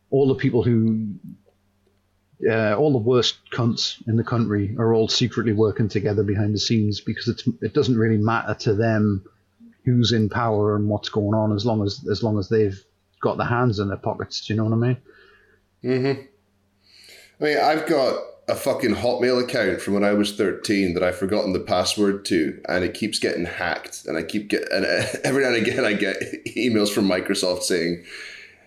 [0.10, 1.16] all the people who,
[2.50, 6.60] uh, all the worst cunts in the country are all secretly working together behind the
[6.60, 7.28] scenes because
[7.62, 9.24] it doesn't really matter to them
[9.86, 12.84] who's in power and what's going on as long as as long as they've
[13.22, 14.46] got their hands in their pockets.
[14.46, 14.98] Do you know what I mean?
[15.84, 16.22] Mm-hmm.
[17.40, 21.18] I mean, I've got a fucking Hotmail account from when I was 13 that I've
[21.18, 24.06] forgotten the password to, and it keeps getting hacked.
[24.06, 26.18] And I keep get and uh, every now and again I get
[26.58, 28.04] emails from Microsoft saying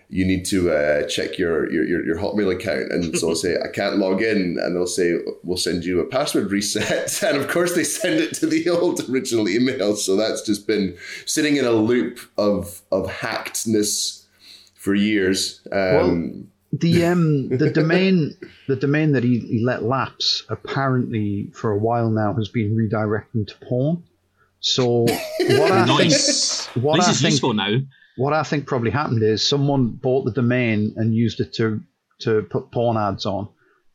[0.09, 3.57] you need to uh, check your, your your your Hotmail account, and so I'll say
[3.57, 7.47] I can't log in, and they'll say we'll send you a password reset, and of
[7.49, 9.95] course they send it to the old original email.
[9.95, 14.25] So that's just been sitting in a loop of of hackedness
[14.75, 15.61] for years.
[15.71, 21.77] Um, The um the domain the domain that he, he let lapse apparently for a
[21.77, 24.03] while now has been redirecting to porn.
[24.59, 26.65] So what I Nice.
[26.67, 27.77] think what this I is think useful now.
[28.17, 31.81] What I think probably happened is someone bought the domain and used it to
[32.21, 33.47] to put porn ads on.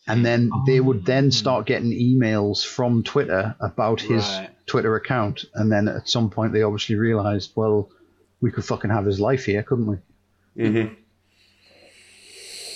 [0.09, 4.51] And then they would then start getting emails from Twitter about his Right.
[4.67, 5.45] Twitter account.
[5.55, 7.89] And then at some point they obviously realized, well,
[8.41, 9.97] we could fucking have his life here, couldn't we?
[10.65, 10.97] mhm.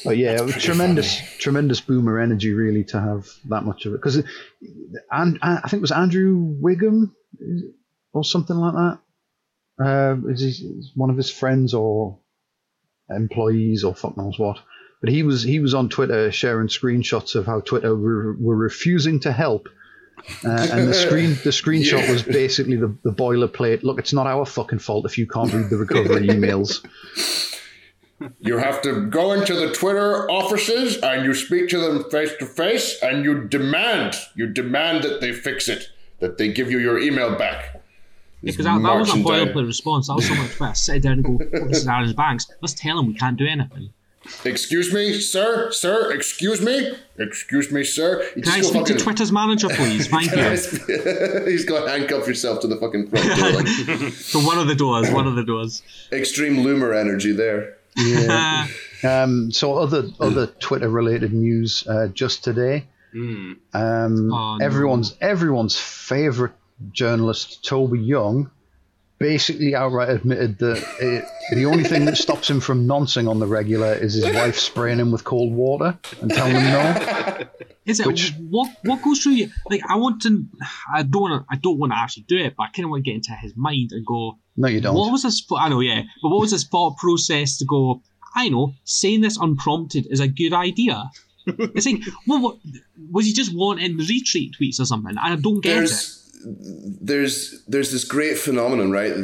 [0.04, 3.92] But yeah, it was pretty tremendous, tremendous boomer energy, really, to have that much of
[3.94, 3.96] it.
[3.96, 4.22] Because,
[5.10, 7.10] and I think it was Andrew Wiggum
[8.12, 8.98] or something like that.
[9.82, 12.18] Uh, is he is one of his friends or
[13.10, 14.58] employees or fuck knows what?
[15.00, 19.20] But he was he was on Twitter sharing screenshots of how Twitter were, were refusing
[19.20, 19.68] to help.
[20.44, 22.10] Uh, and the screen the screenshot Yeah.
[22.12, 23.82] was basically the, the boilerplate.
[23.82, 26.84] Look, it's not our fucking fault if you can't read the recovery emails.
[28.40, 32.46] You have to go into the Twitter offices and you speak to them face to
[32.46, 36.98] face and you demand, you demand that they fix it, that they give you your
[36.98, 37.75] email back.
[38.46, 39.54] Because that, that wasn't a Marching down.
[39.54, 40.06] boilerplate response.
[40.08, 42.46] That was someone Twitter sit down and go, oh, "This is Arron's Banks.
[42.62, 43.90] Let's tell him we can't do anything."
[44.44, 48.24] Excuse me, sir, sir, excuse me, excuse me, sir.
[48.36, 50.08] You Can I just go speak to Twitter's manager, please?
[50.08, 50.56] Thank Can you.
[50.58, 50.82] sp-
[51.46, 53.52] He's got to handcuff yourself to the fucking front door.
[53.52, 53.66] Like
[54.12, 55.10] For one of the doors.
[55.12, 55.80] One of the doors.
[56.12, 57.76] extreme loomer energy there.
[57.96, 58.66] Yeah.
[59.04, 62.86] Um, so other other Twitter related news uh, just today.
[63.14, 63.56] Mm.
[63.74, 64.64] Um, Oh, no.
[64.64, 66.52] everyone's everyone's favorite
[66.92, 68.50] journalist Toby Young
[69.18, 71.24] basically outright admitted that it,
[71.56, 74.98] the only thing that stops him from noncing on the regular is his wife spraying
[74.98, 77.46] him with cold water and telling him no.
[77.86, 79.50] Is it Which- what what goes through you?
[79.70, 80.44] Like I want to,
[80.92, 82.90] I don't want to, I don't want to actually do it, but I kind of
[82.90, 84.94] want to get into his mind and go, No, you don't.
[84.94, 85.40] what was his?
[85.48, 88.02] thought- I know, yeah, but what was his thought process to go?
[88.34, 91.04] I know, saying this unprompted is a good idea.
[91.46, 92.56] it's like, well, what
[93.12, 95.16] was he just wanting retweet tweets or something?
[95.16, 95.90] I don't get it.
[96.48, 99.14] There's there's this great phenomenon, right?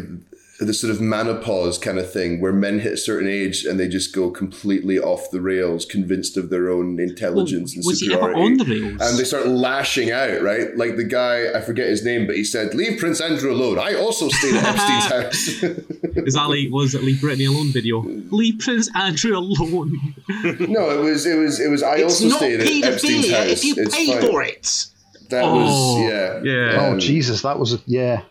[0.59, 3.89] This sort of menopause kind of thing, where men hit a certain age and they
[3.89, 8.27] just go completely off the rails, convinced of their own intelligence and was he ever
[8.33, 9.01] superiority, on the rails?
[9.01, 10.77] and they start lashing out, right?
[10.77, 13.79] Like the guy, I forget his name, but he said, "Leave Prince Andrew alone.
[13.81, 15.49] I also stayed at Epstein's house."
[16.29, 18.01] Is that like was it Leave Britney alone video?
[18.31, 20.15] Leave Prince Andrew alone.
[20.29, 21.83] no, it was it was it was.
[21.83, 23.37] I It's also stayed at Epstein's eh?
[23.37, 23.49] house.
[23.51, 24.21] if you it's pay fine.
[24.21, 24.87] for it.
[25.33, 26.79] That Oh, was yeah, yeah.
[26.93, 28.23] Oh Jesus, that was a, yeah.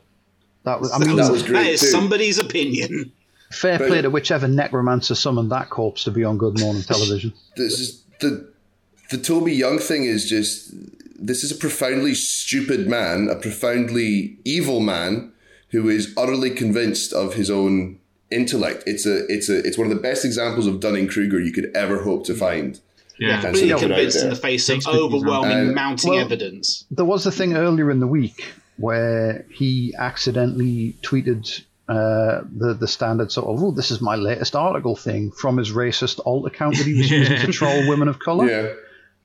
[0.63, 0.91] That was.
[0.93, 1.87] I mean, that was That great is too.
[1.87, 3.11] somebody's opinion.
[3.51, 7.33] fair but- play to whichever necromancer summoned that corpse to be on Good Morning Television.
[7.57, 8.49] this is the
[9.09, 10.73] the Toby Young thing is just
[11.19, 15.31] this is a profoundly stupid man, a profoundly evil man
[15.69, 17.97] who is utterly convinced of his own
[18.29, 18.83] intellect.
[18.85, 21.71] It's a it's a it's one of the best examples of Dunning Kruger you could
[21.75, 22.79] ever hope to find.
[23.21, 23.41] Yeah, Yeah.
[23.41, 25.75] Completely so put it out convinced in the face of overwhelming example.
[25.75, 26.85] mounting Well- evidence.
[26.91, 28.43] There was a thing earlier in the week
[28.77, 34.55] where he accidentally tweeted uh, the the standard sort of, "Oh, this is my latest
[34.55, 38.17] article" thing from his racist alt account that he was using to troll women of
[38.19, 38.47] color.
[38.49, 38.67] Yeah.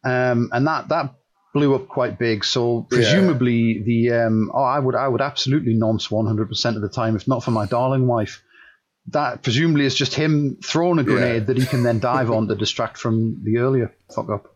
[0.04, 1.14] um, and that that
[1.54, 2.44] blew up quite big.
[2.44, 6.82] So presumably the um, oh, I would I would absolutely nonce one hundred percent of
[6.82, 8.42] the time, if not for my darling wife.
[9.08, 12.54] That presumably is just him throwing a grenade that he can then dive on to
[12.56, 14.54] distract from the earlier fuck up.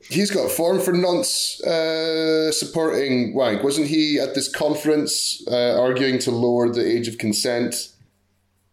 [0.00, 3.62] He's got form for nonce uh, supporting wank.
[3.62, 7.76] Wasn't he at this conference uh, arguing to lower the age of consent?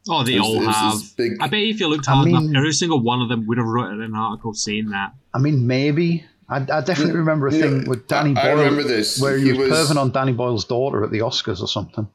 [0.10, 1.16] Oh, they It was- all have.
[1.18, 3.46] big- I bet if you looked I hard mean- enough, every single one of them
[3.46, 5.12] would have written an article saying that.
[5.34, 6.24] I mean, maybe.
[6.50, 9.22] I, I definitely remember a Yeah, thing with Danny I- I remember this.
[9.22, 12.08] where he, He was, was- perving on Danny Boyle's daughter at the Oscars or something.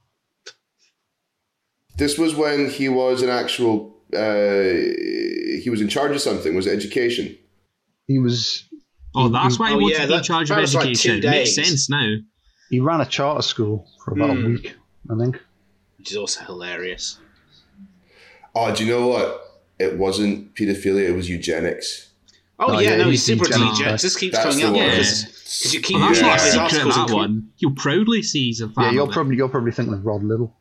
[1.96, 3.94] This was when he was an actual.
[4.12, 4.62] Uh,
[5.62, 6.54] he was in charge of something.
[6.54, 7.36] Was it education?
[8.06, 8.64] He was
[9.16, 10.86] Oh, that's why he Oh, wanted yeah, to be in charge of that was like
[10.88, 11.20] education.
[11.22, 12.14] two makes sense now.
[12.70, 14.46] he ran a charter school for about a Hmm.
[14.54, 14.74] week,
[15.10, 15.40] I think.
[15.98, 17.18] Which is also hilarious.
[18.54, 19.62] Oh, do you know what?
[19.78, 21.08] It wasn't pedophilia.
[21.08, 22.10] It was eugenics.
[22.58, 23.84] Oh, Oh, yeah, yeah, no, he's he's super the intelligent.
[23.84, 24.00] giant.
[24.02, 24.90] This keeps That's coming the up one.
[24.96, 26.42] because you keep Well, that's reading not a
[26.74, 27.10] secret, articles.
[27.10, 27.48] that one.
[27.58, 30.54] you'll proudly see his Yeah, you're probably you're probably thinking of Rod Liddle.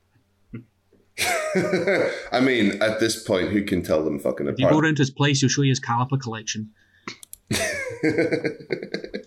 [2.31, 4.85] I mean, at this point, who can tell them fucking If you go apart?
[4.85, 6.71] around his place, he'll show you his caliper collection.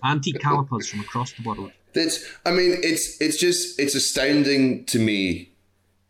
[0.04, 1.72] Antique calipers from across the world.
[1.94, 2.24] It's.
[2.44, 3.20] I mean, it's.
[3.20, 3.78] It's just.
[3.78, 5.52] It's astounding to me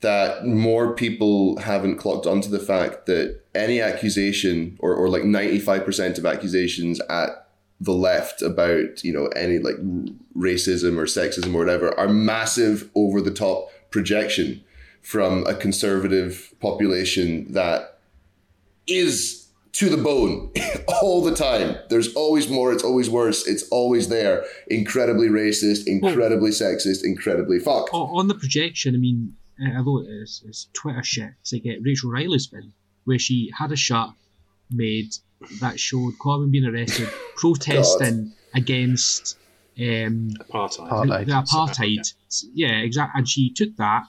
[0.01, 5.59] that more people haven't clocked onto the fact that any accusation, or or like ninety
[5.59, 7.47] five percent of accusations at
[7.81, 9.77] the left about you know any like
[10.37, 14.63] racism or sexism or whatever are massive over the top projection
[15.07, 18.01] from a conservative population that
[18.89, 20.51] is to the bone
[20.89, 21.77] all the time.
[21.91, 24.45] There's always more, it's always worse, it's always there.
[24.67, 27.91] Incredibly racist, incredibly sexist, incredibly fucked.
[27.93, 32.11] On the projection, I mean, uh, although it's, it's Twitter shit, it's like uh, Rachel
[32.11, 32.73] Riley's thing,
[33.05, 34.13] where she had a shot
[34.73, 35.15] made
[35.61, 39.39] that showed Corbyn being arrested, protesting against
[39.79, 40.91] um, Apartheid.
[40.91, 41.27] Apartheid.
[41.27, 42.15] the apartheid.
[42.55, 43.21] Yeah, exactly.
[43.21, 44.03] And she took that,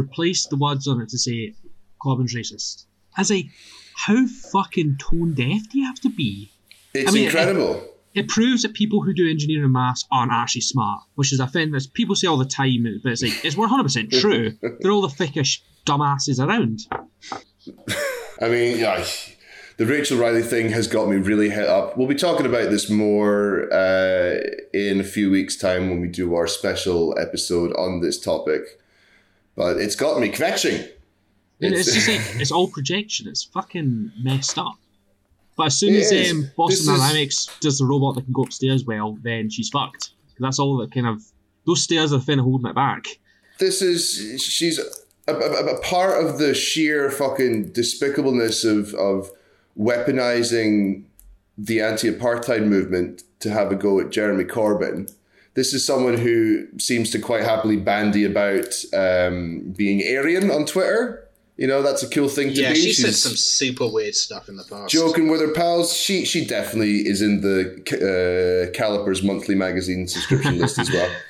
[0.00, 1.54] replaced the words on it to say
[2.02, 2.86] Corbyn's racist.
[3.16, 3.46] As like,
[3.94, 6.50] how fucking tone deaf do you have to be?
[6.94, 7.86] It's I mean, incredible.
[8.14, 11.46] It proves that people who do engineering and maths aren't actually smart, which is a
[11.46, 14.56] thing that people say all the time, but it's like it's one hundred percent true.
[14.80, 16.80] They're all the thickish dumbasses around.
[18.40, 19.04] I mean, yeah,
[19.76, 21.96] the Rachel Riley thing has got me really hit up.
[21.96, 24.38] We'll be talking about this more uh,
[24.74, 28.80] in a few weeks' time when we do our special episode on this topic.
[29.56, 30.88] But it's got me kvetching.
[31.60, 33.28] It's It's- just like it's all projection.
[33.28, 34.74] It's fucking messed up.
[35.56, 36.30] But as soon as is.
[36.32, 39.68] um, Boston This is- Dynamics does the robot that can go upstairs, well, then she's
[39.68, 40.10] fucked.
[40.38, 41.22] That's all that kind of
[41.66, 43.04] those stairs are the thing holding it back.
[43.58, 44.78] this is she's
[45.28, 45.34] a, a,
[45.76, 49.30] a part of the sheer fucking despicableness of of
[49.78, 51.04] weaponizing
[51.58, 55.12] the anti-apartheid movement to have a go at Jeremy Corbyn.
[55.60, 61.28] This is someone who seems to quite happily bandy about um, being Aryan on Twitter.
[61.58, 62.80] You know, that's a cool thing to Yeah, be.
[62.80, 64.90] she said some super weird stuff in the past.
[64.90, 65.92] joking with her pals.
[65.94, 67.60] She she definitely is in the
[68.08, 71.10] uh, Calipers monthly magazine subscription list as well.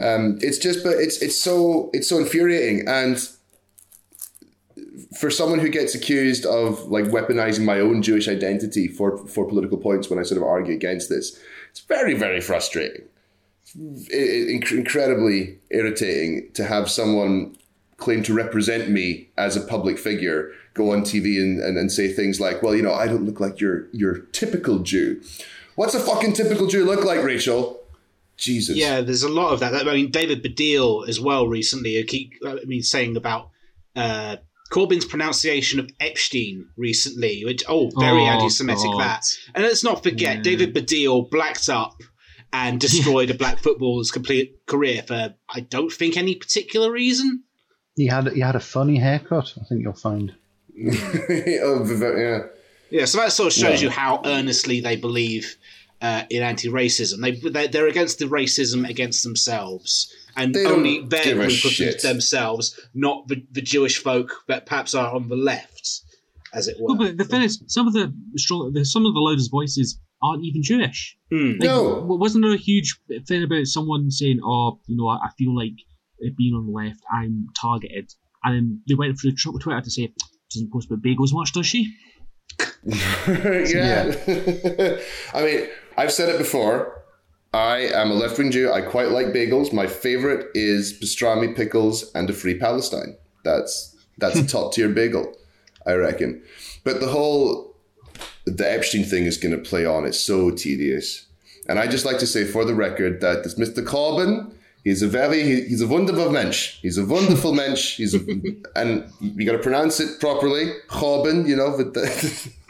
[0.00, 3.16] Um, it's just, but it's it's so it's so infuriating, and
[5.18, 9.76] for someone who gets accused of like weaponizing my own Jewish identity for for political
[9.78, 11.38] points when I sort of argue against this,
[11.70, 13.02] it's very very frustrating.
[13.74, 17.56] It, it, inc- incredibly irritating to have someone
[17.96, 22.12] claim to represent me as a public figure go on TV and, and, and say
[22.12, 25.20] things like, well, you know, I don't look like your your typical Jew.
[25.74, 27.80] What's a fucking typical Jew look like, Rachel?
[28.36, 28.76] Jesus.
[28.76, 29.74] Yeah, there's a lot of that.
[29.74, 31.98] I mean, David Baddiel as well recently.
[31.98, 33.50] I keep, I mean, saying about
[33.96, 34.36] uh,
[34.70, 39.00] Corbyn's pronunciation of Epstein recently, which oh, very Oh, anti-Semitic God.
[39.00, 39.24] that.
[39.56, 40.42] And let's not forget, Yeah.
[40.42, 42.00] David Baddiel blacked up
[42.52, 47.42] and destroyed a black footballer's complete career for I don't think any particular reason.
[47.96, 49.54] He had he had a funny haircut.
[49.60, 50.34] I think you'll find.
[50.78, 52.38] oh, v- v- yeah.
[52.90, 53.88] Yeah, so that sort of shows Yeah.
[53.88, 55.56] you how earnestly they believe
[56.00, 57.20] uh, in anti-racism.
[57.20, 62.78] They they- they're against the racism against themselves, and They only their group of themselves,
[62.94, 66.00] not the, the Jewish folk that perhaps are on the left,
[66.54, 66.94] as it were.
[66.94, 69.98] No, but the thing is, some of the strong, the, some of the loudest voices
[70.22, 71.16] aren't even Jewish.
[71.30, 71.52] Hmm.
[71.52, 72.00] Like, No.
[72.04, 75.74] wasn't there a huge thing about someone saying, "Oh, you know, I, I feel like
[76.36, 78.12] being on the left, I'm targeted,"
[78.44, 80.12] and then they went through Twitter to say,
[80.52, 81.94] "Doesn't post about bagels much, does she?"
[82.84, 84.14] yeah.
[85.34, 86.94] I mean, I've said it before.
[87.52, 88.70] I am a left wing Jew.
[88.72, 89.72] I quite like bagels.
[89.72, 93.16] My favorite is pastrami pickles and a free Palestine.
[93.44, 95.34] That's that's a top tier bagel,
[95.86, 96.42] I reckon.
[96.84, 97.67] But the whole
[98.56, 100.04] the Epstein thing is going to play on.
[100.04, 101.26] It's so tedious.
[101.68, 103.84] And I just like to say for the record that this Mr.
[103.84, 104.50] Corbyn,
[104.84, 106.78] he's a very he- he's a wonderful mensch.
[106.80, 107.96] He's a wonderful mensch.
[107.96, 108.20] He's a,
[108.76, 111.46] and you got to pronounce it properly, Corbyn.
[111.46, 111.84] You know, the,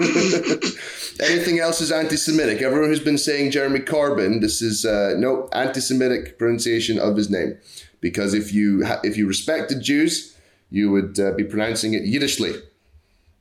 [1.20, 2.60] anything else is anti-Semitic.
[2.60, 7.56] Everyone who's been saying Jeremy Corbyn, this is uh, no anti-Semitic pronunciation of his name,
[8.00, 10.36] because if you if you respected Jews,
[10.70, 12.60] you would uh, be pronouncing it Yiddishly.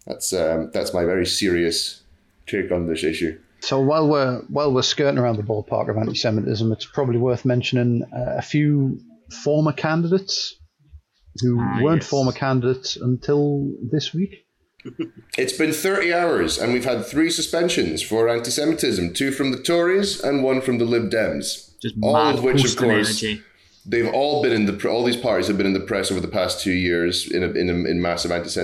[0.05, 2.03] That's um, that's my very serious
[2.47, 3.37] take on this issue.
[3.61, 8.03] So while we're while we're skirting around the ballpark of anti-Semitism, it's probably worth mentioning
[8.15, 8.99] uh, a few
[9.43, 10.55] former candidates
[11.41, 12.09] who Ah, weren't yes.
[12.09, 14.45] former candidates until this week.
[15.37, 19.61] It's been 30 hours and we've had three suspensions for anti Semitism two from the
[19.61, 21.77] Tories and one from the Lib Dems.
[21.81, 23.43] Just All mad of which, of course, energy.
[23.87, 26.27] They've all been in the all these parties have been in the press over the
[26.27, 28.59] past two years in a, in, a, in massive anti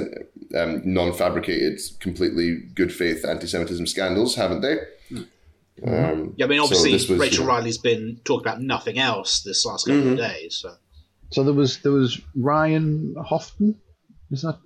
[0.56, 4.78] um, non-fabricated, completely good faith anti-Semitism scandals, haven't they?
[5.86, 9.00] Um, Yeah, I mean, obviously, this was, Rachel you know- Riley's been talking about nothing
[9.00, 10.12] else this last couple Mm-hmm.
[10.14, 10.56] of days.
[10.58, 10.76] So.
[11.32, 13.76] So there was there was Ryan Houghton,
[14.30, 14.60] is that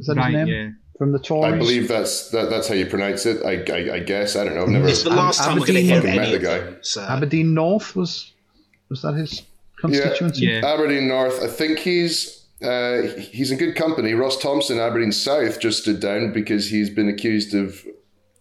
[0.00, 0.68] is that Right, his name yeah.
[0.98, 1.54] from the Tories?
[1.54, 3.40] I believe that's that, that's how you pronounce it.
[3.46, 4.62] I, I, I guess I don't know.
[4.64, 6.40] I've never It's the Ab- last time we're going to hear Aberdeen- any Met of
[6.40, 6.58] the guy.
[6.58, 6.78] them.
[6.80, 7.02] So.
[7.02, 8.32] Aberdeen North was
[8.88, 9.42] was that his
[9.82, 10.46] constituency?
[10.46, 10.66] Yeah.
[10.66, 11.42] Aberdeen North.
[11.42, 14.14] I think he's uh, he's in good company.
[14.14, 17.84] Ross Thomson, Aberdeen South, just stood down because he's been accused of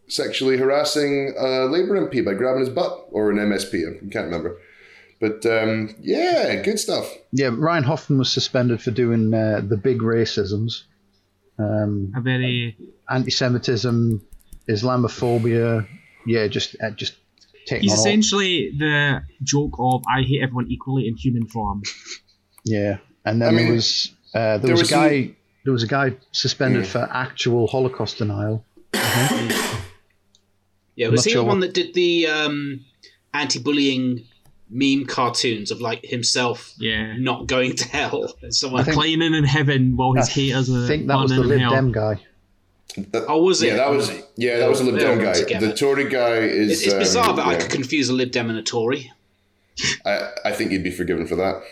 [0.07, 3.87] sexually harassing a Labour MP by grabbing his butt or an MSP.
[3.87, 4.57] I can't remember.
[5.19, 7.11] But um, yeah, good stuff.
[7.31, 10.83] Yeah, Ryan Hoffman was suspended for doing uh, the big racisms,
[11.59, 12.75] um, A very
[13.09, 14.25] anti-Semitism,
[14.67, 15.87] Islamophobia.
[16.25, 17.15] Yeah, just uh, just
[17.65, 21.81] taking He's essentially the joke of "I hate everyone equally" in human form.
[22.63, 25.31] Yeah, and then I mean, there was uh, there, there was, was a guy
[25.65, 26.87] there was a guy suspended Mm.
[26.87, 28.63] for actual Holocaust denial.
[30.95, 32.85] Yeah, I'm was he sure the one what- that did the um,
[33.33, 34.25] anti-bullying
[34.69, 38.33] meme cartoons of like himself Yeah, not going to hell?
[38.41, 41.15] And someone, I think- reclining in heaven while his I haters are I think that
[41.17, 41.69] was the burning Lib.
[41.71, 42.21] Dem guy.
[42.95, 43.67] That- Oh, was it?
[43.67, 45.33] Yeah, that was yeah, that was a Lib Dem guy.
[45.33, 45.67] together.
[45.67, 46.71] The Tory guy is.
[46.71, 49.11] it's, it's um, bizarre that I could confuse a Lib Dem and a Tory.
[50.05, 51.63] I, I think you'd be forgiven for that.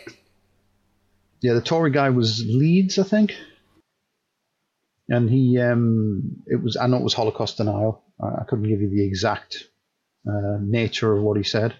[1.41, 3.35] Yeah, the Tory guy was Leeds, I think.
[5.09, 8.03] And he, um, it was, I know it was Holocaust denial.
[8.21, 9.67] I, I couldn't give you the exact
[10.27, 11.75] uh, nature of what he said.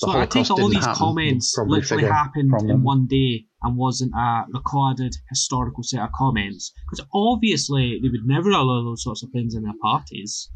[0.00, 3.76] The So I take all these happen, comments literally figure happened in one day and
[3.76, 6.72] wasn't a recorded historical set of comments.
[6.90, 10.50] Because obviously they would never allow those sorts of things in their parties.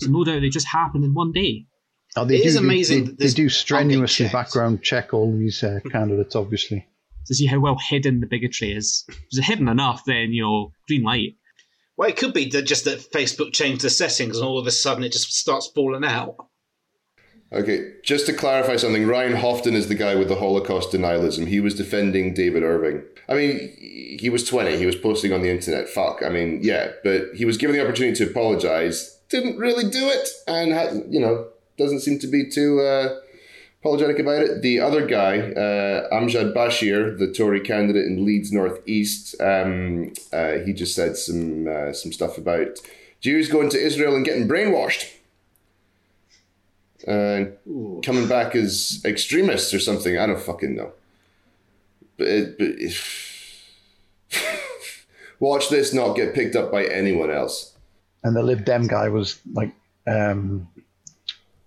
[0.00, 1.66] So no doubt they just happened in one day.
[2.16, 5.64] Oh, they It do, is amazing They, that they do strenuously background check all these
[5.64, 6.86] uh, candidates, obviously.
[7.26, 9.04] To see how well hidden the bigotry is.
[9.08, 11.36] If it's hidden enough, then you know, green light.
[11.96, 14.70] Well, it could be that just that Facebook changed the settings and all of a
[14.70, 16.36] sudden it just starts falling out.
[17.52, 21.46] Okay, just to clarify something, Ryan Houghton is the guy with the Holocaust denialism.
[21.46, 23.02] He was defending David Irving.
[23.28, 25.88] I mean, he was 20, he was posting on the internet.
[25.88, 30.08] Fuck, I mean, yeah, but he was given the opportunity to apologize, didn't really do
[30.08, 33.18] it, and, had, you know, doesn't seem to be too uh,
[33.80, 34.62] apologetic about it.
[34.62, 40.72] The other guy, uh, Amjad Bashir, the Tory candidate in Leeds Northeast, um, uh, he
[40.72, 42.78] just said some, uh, some stuff about
[43.20, 45.10] Jews going to Israel and getting brainwashed.
[47.06, 47.44] Uh,
[48.04, 50.18] coming back as extremists or something.
[50.18, 50.92] I don't fucking know.
[52.16, 52.58] But, it,
[54.30, 54.40] but
[55.40, 57.74] watch this not get picked up by anyone else.
[58.22, 59.74] And the Lib Dem guy was like,
[60.06, 60.68] um,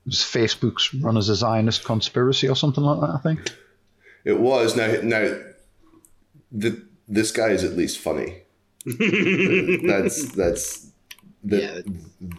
[0.05, 3.15] was Facebook's run as a Zionist conspiracy or something like that.
[3.15, 3.55] I think.
[4.23, 5.37] It was now now.
[6.51, 8.41] The, this guy is at least funny.
[8.85, 10.91] that's that's
[11.47, 11.81] the, Yeah.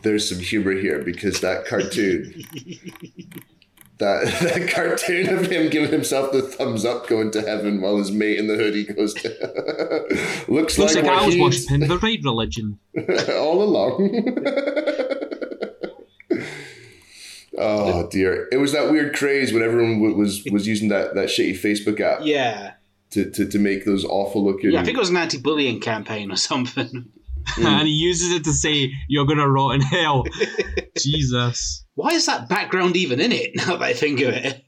[0.02, 2.42] there's some humor here because that cartoon
[3.98, 8.10] that that cartoon of him giving himself the thumbs up going to heaven while his
[8.10, 9.28] mate in the hoodie goes to
[10.48, 12.78] looks, Looks like, like, I was he'd- worshipping the right religion.
[13.38, 14.10] all along.
[17.58, 18.48] oh dear!
[18.52, 22.20] It was that weird craze when everyone was was using that, that shitty Facebook app
[22.22, 22.72] Yeah.
[23.10, 24.72] to, to, to make those awful looking.
[24.72, 27.06] Yeah, I think it was an anti-bullying campaign or something.
[27.58, 30.24] and he uses it to say, You're going to rot in hell.
[30.96, 31.84] Jesus.
[31.94, 33.52] Why is that background even in it?
[33.56, 34.64] Now that I think of it,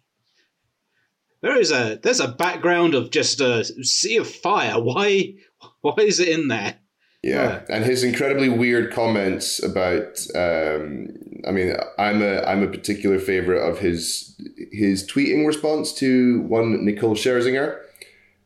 [1.40, 4.80] there is a there's a background of just a sea of fire.
[4.80, 5.34] Why
[5.82, 6.76] why is it in there?
[7.22, 10.18] Yeah, and his incredibly weird comments about.
[10.34, 11.08] Um,
[11.46, 14.40] I mean, I'm a I'm a particular favorite of his
[14.72, 17.80] his tweeting response to one Nicole Scherzinger.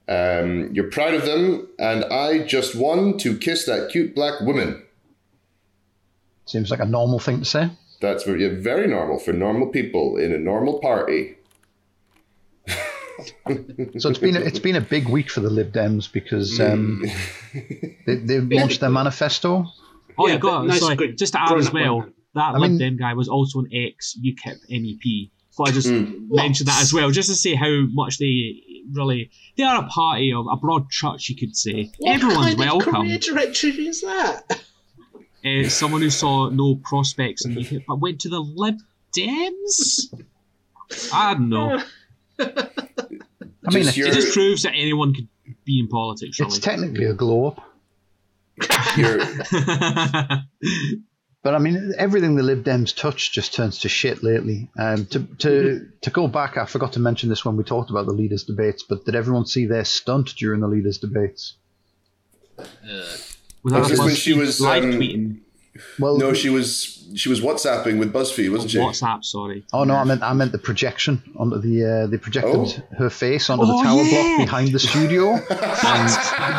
[0.08, 4.82] Um, you're proud of them, and I just want to kiss that cute black woman.
[6.46, 7.70] Seems like a normal thing to say.
[8.00, 11.36] That's very, very normal for normal people in a normal party.
[13.98, 17.04] So it's been a, it's been a big week for the Lib Dems because um,
[18.06, 19.66] they, they launched their manifesto.
[20.18, 22.14] Oh, Yeah, you got but nice sorry, gr- just to add as well, women.
[22.34, 25.30] that I Lib mean- Dem guy was also an ex UKIP MEP.
[25.50, 26.28] So I just Mm.
[26.30, 28.54] mentioned that as well, just to say how much they
[28.90, 31.92] really they are a party of a broad church, you could say.
[32.06, 32.94] Everyone's kind welcome.
[32.94, 34.60] Of career trajectory is that?
[35.44, 38.78] Uh, someone who saw no prospects in UKIP but went to the Lib
[39.16, 40.12] Dems.
[41.12, 41.82] I don't know.
[42.38, 45.28] I mean, Just It just proves that anyone could
[45.64, 47.68] be in politics, it's technically a glow up.
[51.44, 54.70] You're, But I mean, everything the Lib Dems touch just turns to shit lately.
[54.78, 58.06] Um, to to to go back, I forgot to mention this when we talked about
[58.06, 58.82] the leaders' debates.
[58.82, 61.54] But did everyone see their stunt during the leaders' debates?
[63.62, 65.40] was Oh, that just when she was, live um, tweeting?
[65.98, 68.78] Well, no, she was she was WhatsApping with BuzzFeed, wasn't she?
[68.78, 69.64] WhatsApp, sorry.
[69.72, 72.96] Oh no, I meant I meant the projection onto the uh, they projected Oh.
[72.98, 74.36] her face onto Oh, the tower yeah.
[74.36, 75.32] block behind the studio.
[75.48, 75.58] but,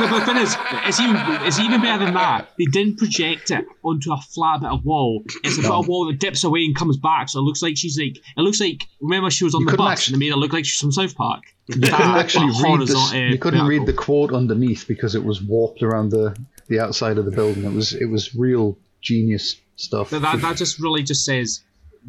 [0.09, 0.55] but the thing is,
[0.87, 2.49] it's even, it's even better than that.
[2.57, 5.23] They didn't project it onto a flat bit of wall.
[5.43, 7.77] It's a bit of wall that dips away and comes back, so it looks like
[7.77, 8.17] she's like.
[8.17, 10.37] It looks like remember she was on You the bus actually- and they made it
[10.37, 11.43] look like she's from South Park.
[11.67, 13.13] You couldn't actually read this.
[13.13, 16.35] uh, You couldn't read the quote underneath because it was warped around the
[16.67, 17.63] the outside of the building.
[17.63, 20.09] It was it was real genius stuff.
[20.09, 21.61] That, that, that just really just says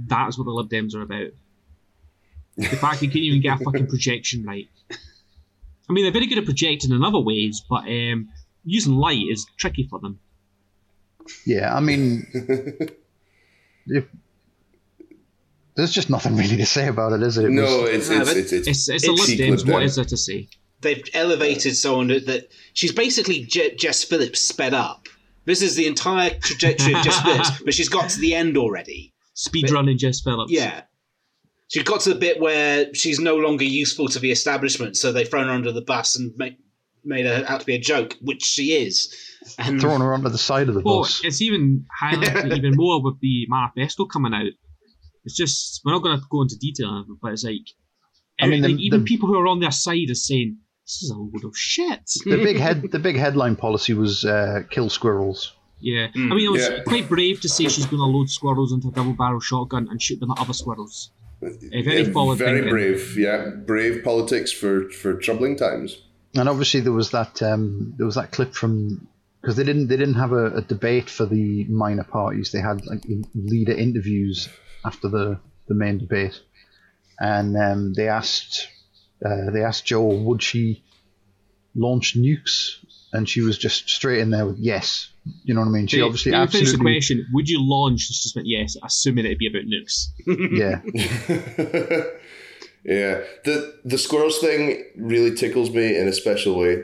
[0.07, 1.33] that's what the Lib Dems are about.
[2.57, 4.69] The fact they can't even get a fucking projection right.
[4.91, 8.29] I mean, they're very good at projecting in other ways, but um,
[8.65, 10.19] using light is tricky for them.
[11.47, 12.27] Yeah, I mean,
[13.87, 14.05] if,
[15.77, 17.47] there's just nothing really to say about it, is it?
[17.47, 19.59] it No, was- it's No, it's, but it's it's It's, it's the It's- Lib Dems.
[19.65, 19.87] Lib What Dem.
[19.87, 20.49] is there to say?
[20.81, 25.09] They've elevated someone that, that she's basically Je- Jess Phillips sped up.
[25.47, 29.13] This is the entire trajectory of Jess Phillips, but she's got to the end already.
[29.35, 30.51] Speed running Jess Phillips.
[30.53, 30.83] Yeah.
[31.69, 35.29] She's got to the bit where she's no longer useful to the establishment, so they've
[35.29, 36.57] thrown her under the bus and make,
[37.05, 39.13] made her out to be a joke, which she is.
[39.59, 41.21] And throwing her under the side of the Well, bus.
[41.25, 44.47] it's even highlighted even more with the manifesto coming out.
[45.25, 47.57] It's just we're not going to go into detail, but it's like,
[48.41, 51.11] I mean, the- even the- people who are on their side are saying this is
[51.11, 52.01] a load of shit.
[52.25, 55.53] The big head, the big headline policy was uh, kill squirrels.
[55.81, 56.33] Yeah, Mm.
[56.33, 56.83] I mean, it was Yeah.
[56.87, 60.01] quite brave to say she's going to load squirrels into a double barrel shotgun and
[60.01, 61.11] shoot them at other squirrels.
[61.43, 61.49] Uh,
[61.83, 62.71] very yeah, forward very thinking.
[62.71, 63.17] brave.
[63.19, 65.99] Yeah, brave politics for for troubling times.
[66.35, 69.07] And obviously there was that um, there was that clip from
[69.41, 72.51] because they didn't they didn't have a, a debate for the minor parties.
[72.51, 73.05] They had like
[73.35, 74.49] leader interviews
[74.87, 76.41] after the, the main debate,
[77.19, 78.69] and um, they asked
[79.25, 80.83] uh, they asked Jo would she
[81.75, 82.77] launch nukes,
[83.13, 85.09] and she was just straight in there with yes.
[85.45, 85.87] You know what I mean?
[85.87, 88.01] She They- obviously they finished the absolutely question: Would you launch?
[88.03, 90.09] She just went yes, assuming it'd be about nukes.
[90.53, 90.83] yeah.
[92.85, 96.83] yeah, the the squirrels thing really tickles me in a special way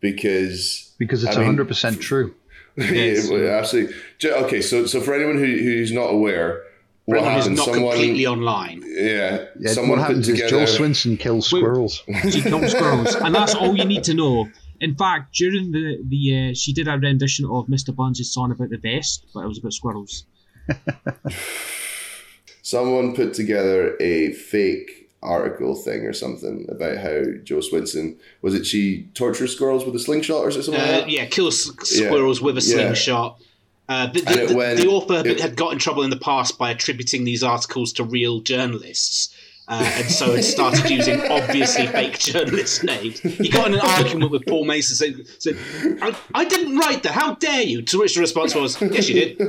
[0.00, 2.34] because Because it's I hundred percent true.
[2.76, 3.30] Yes.
[3.30, 3.94] yeah, absolutely.
[4.24, 6.60] Okay, so so for anyone who, who's not aware,
[7.06, 8.82] what Brendan is not Someone, completely online.
[8.86, 10.50] yeah, Yeah, someone what put happens is.
[10.50, 12.02] Jo Swinson kills squirrels.
[12.30, 14.48] She killed squirrels, and that's all you need to know.
[14.80, 17.94] In fact, during the the uh, she did a rendition of Mr.
[17.94, 20.24] Bunge's song about the vest, but it was about squirrels.
[22.62, 28.66] someone put together a fake article thing or something about how Jo Swinson was it
[28.66, 31.10] she tortures squirrels with a slingshot or something like Uh, that?
[31.10, 32.88] yeah, kills squirrels with a Yeah.
[33.88, 36.58] Uh, the, the, the- went- the author it- had got in trouble in the past
[36.58, 39.34] by attributing these articles to real journalists.
[39.66, 43.20] Uh, and so had started using obviously fake journalist names.
[43.20, 45.56] He got in an argument with Paul Mason saying, said,
[46.02, 47.80] I, I didn't write that, how dare you?
[47.80, 49.40] To which the response was, Yes, you did.
[49.40, 49.44] I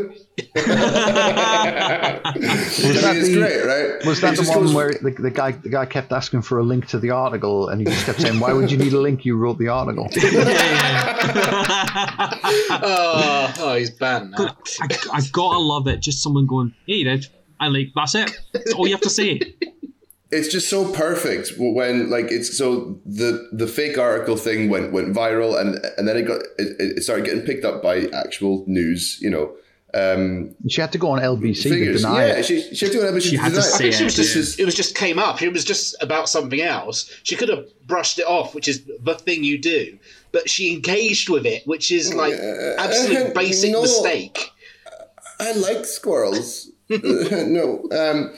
[2.35, 4.05] mean, that the- great, right?
[4.05, 6.63] Was that the one goes- where the, the guy the guy kept asking for a
[6.63, 9.23] link to the article, and he just kept saying, "Why would you need a link?
[9.25, 10.09] You wrote the article."
[12.69, 14.55] oh, oh, he's banned now.
[14.81, 16.01] I, I gotta love it.
[16.01, 17.27] Just someone going, "Hey, you did."
[17.59, 18.37] I like that's it.
[18.51, 19.39] That's all you have to say.
[20.31, 25.13] it's just so perfect when like it's so the the fake article thing went went
[25.15, 29.17] viral and and then it got it, it started getting picked up by actual news
[29.21, 29.55] you know
[29.93, 32.45] um She had to go on LBC to figures deny yeah it.
[32.45, 34.65] she, she had to have She had to say She it, was just, is it
[34.65, 35.41] was just came up.
[35.41, 37.09] It was just about something else.
[37.23, 39.97] She could have brushed it off, which is the thing you do.
[40.33, 43.83] But she engaged with it, which is like Uh, absolute basic no.
[43.83, 44.51] mistake.
[45.39, 46.69] I like squirrels.
[46.89, 47.87] no.
[47.91, 48.35] Um,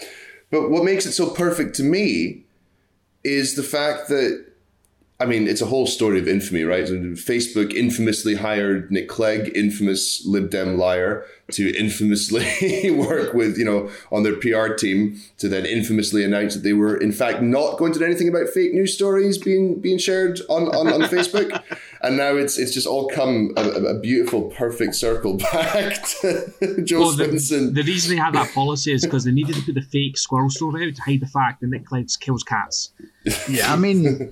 [0.50, 2.44] but what makes it so perfect to me
[3.24, 4.46] is the fact that,
[5.20, 6.86] I mean, it's a whole story of infamy, right?
[6.86, 13.90] Facebook infamously hired Nick Clegg, infamous Lib Dem liar, to infamously work with, you know,
[14.12, 17.92] on their PR team to then infamously announce that they were, in fact, not going
[17.94, 21.62] to do anything about fake news stories being being shared on, on, on Facebook.
[22.02, 27.00] And now it's it's just all come a, a beautiful, perfect circle back to Jo
[27.00, 27.74] Well, the, Swinson.
[27.74, 30.50] the reason they had that policy is because they needed to put the fake squirrel
[30.50, 32.92] story out to hide the fact that Nick Clegg kills cats.
[33.50, 34.30] Yeah, I mean,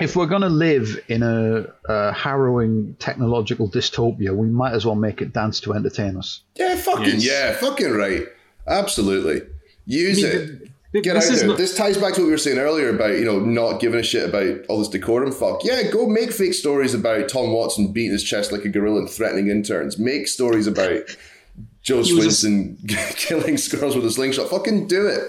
[0.00, 4.96] if we're going to live in a, a harrowing technological dystopia, we might as well
[4.96, 6.42] make it dance to entertain us.
[6.56, 7.24] yeah, fucking Yes.
[7.24, 8.24] yeah, fucking right.
[8.66, 9.42] Absolutely.
[9.86, 10.69] Use I mean, it.
[10.92, 11.48] Th- Get this out is there.
[11.50, 14.00] not- This ties back to what we were saying earlier about, you know, not giving
[14.00, 15.62] a shit about all this decorum fuck.
[15.64, 19.08] Yeah, go make fake stories about Tom Watson beating his chest like a gorilla and
[19.10, 19.98] threatening interns.
[19.98, 21.02] Make stories about
[21.82, 24.48] Jo He was a- Swinson killing squirrels with a slingshot.
[24.50, 25.22] Fucking do it.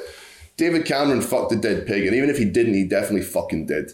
[0.57, 3.91] David Cameron fucked a dead pig, and even if he didn't, he definitely fucking did.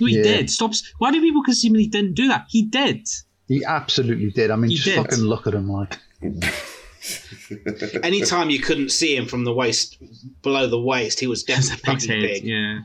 [0.00, 0.22] No, he Yeah.
[0.22, 0.50] did.
[0.50, 0.70] Stop.
[0.70, 2.46] s- Why do people assume he didn't do that?
[2.48, 3.06] He did.
[3.46, 4.50] He absolutely did.
[4.50, 4.96] I mean, He just did.
[4.96, 5.96] fucking look at him like.
[8.02, 9.98] Anytime you couldn't see him from the waist
[10.42, 12.20] below the waist, he was It's definitely pig's head.
[12.20, 12.44] big.
[12.44, 12.80] Yeah.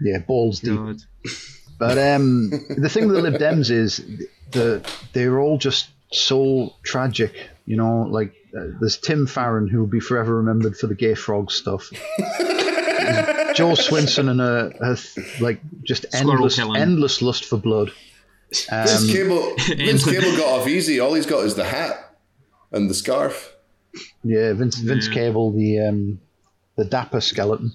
[0.00, 0.78] Yeah, balls deep.
[1.78, 4.02] But um, the thing with the Lib Dems is
[4.52, 7.48] the they're all just so tragic.
[7.66, 11.14] You know, like uh, there's Tim Farron who will be forever remembered for the gay
[11.14, 11.90] frog stuff.
[13.54, 16.80] Jo Swinson and a, a like just Squirrel endless killing.
[16.80, 17.92] endless lust for blood.
[18.50, 21.00] Vince Um, Cable, Vince Cable got off easy.
[21.00, 22.16] All he's got is the hat
[22.72, 23.53] and the scarf.
[24.24, 25.14] Yeah, Vince Vince Yeah.
[25.14, 26.20] Cable, the um,
[26.76, 27.72] the dapper skeleton,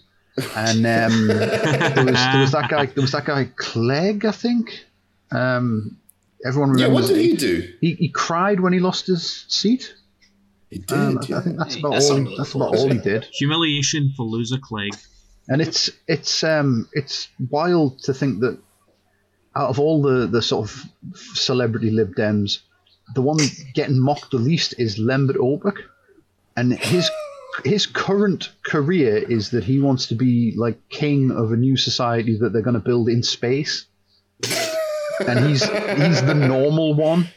[0.56, 4.86] and um, there was there was that guy there was that guy Clegg, I think.
[5.32, 5.98] Um,
[6.44, 7.10] everyone Yeah, remembers.
[7.12, 7.74] what did he do?
[7.82, 9.94] He, he cried when he lost his seat.
[10.72, 10.92] He did.
[10.98, 11.38] Um, yeah.
[11.38, 12.18] I think that's about that's all.
[12.26, 13.26] He, that's about all he did.
[13.32, 14.96] Humiliation for loser Clegg.
[15.48, 18.60] And it's it's um it's wild to think that
[19.56, 20.84] out of all the the sort of
[21.36, 22.60] celebrity Lib Dems,
[23.16, 23.40] the one
[23.74, 25.78] getting mocked the least is Lembit Öpik,
[26.60, 27.10] and his
[27.66, 32.38] his current career is that he wants to be like king of a new society
[32.38, 33.86] that they're going to build in space,
[35.28, 37.28] and he's he's the normal one.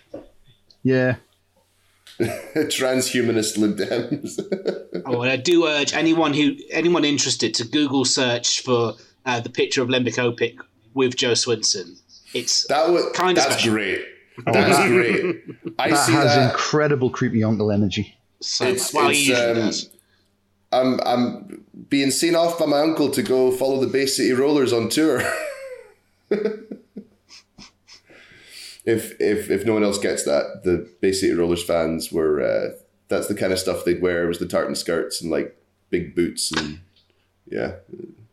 [0.83, 1.17] Yeah.
[2.55, 4.39] Transhumanist Lib Dems.
[5.05, 8.93] Oh, and I do urge anyone who anyone interested to Google search for
[9.27, 10.59] uh, the picture of Lembit Öpik
[10.95, 11.99] with Jo Swinson.
[12.35, 13.73] It's that was Kinda that's special.
[13.73, 14.05] great.
[14.47, 15.37] That's great.
[15.79, 16.53] I That see has that.
[16.53, 18.17] incredible creepy uncle energy.
[18.43, 19.73] So It's- well, it's, he um.
[20.75, 24.73] I'm I'm being seen off by my uncle to go follow the Bay City Rollers
[24.73, 25.21] on tour.
[28.85, 32.71] if if if no one else gets that, the Bay City Rollers fans were uh,
[33.09, 35.57] that's the kind of stuff they'd wear was the tartan skirts and like
[35.91, 36.81] big boots and
[37.51, 37.75] yeah.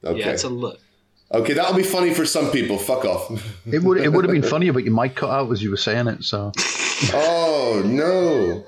[0.03, 0.19] Okay.
[0.19, 0.79] Yeah, it's a look.
[1.33, 2.77] okay, that'll be funny for some people.
[2.77, 3.29] Fuck off.
[3.69, 5.77] It would it would have been funnier, but you might cut out as you were
[5.77, 6.23] saying it.
[6.23, 6.51] So
[7.13, 8.65] oh no.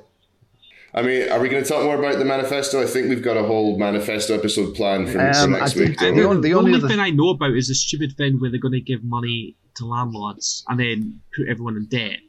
[0.94, 2.82] I mean, are we going to talk more about the manifesto?
[2.82, 5.88] I think we've got a whole manifesto episode planned for, for Um, next I week.
[5.88, 6.26] think don't the we?
[6.26, 8.60] only- the only only other- thing I know about is the stupid thing where they're
[8.60, 12.20] going to give money to landlords and then put everyone in debt.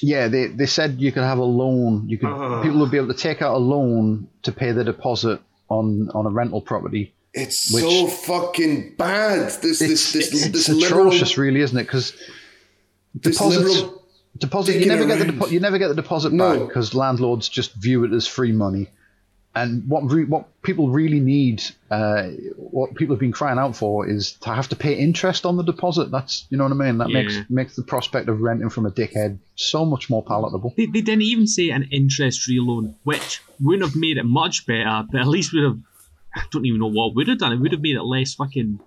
[0.00, 2.08] yeah, they they said you could have a loan.
[2.08, 2.62] You could Ugh.
[2.62, 6.26] people would be able to take out a loan to pay the deposit on on
[6.26, 7.12] a rental property.
[7.32, 9.46] It's Which- so fucking bad.
[9.62, 11.82] This It's, this this it's, this it's liberal, atrocious, really, isn't it?
[11.82, 12.12] Because
[13.16, 14.03] this deposits liberal.
[14.38, 16.58] Deposit you never get the depo- you never get the deposit No.
[16.58, 18.88] back because landlords just view it as free money.
[19.56, 22.24] And what re- what people really need, uh,
[22.56, 25.62] what people have been crying out for, is to have to pay interest on the
[25.62, 26.10] deposit.
[26.10, 26.98] That's you know what I mean.
[26.98, 27.22] That Yeah.
[27.22, 30.74] makes makes the prospect of renting from a dickhead so much more palatable.
[30.76, 35.04] They, they didn't even say an interest-free loan, which wouldn't have made it much better,
[35.12, 35.78] but at least would have.
[36.34, 37.52] I don't even know what would have done.
[37.52, 38.80] It would have made it less fucking.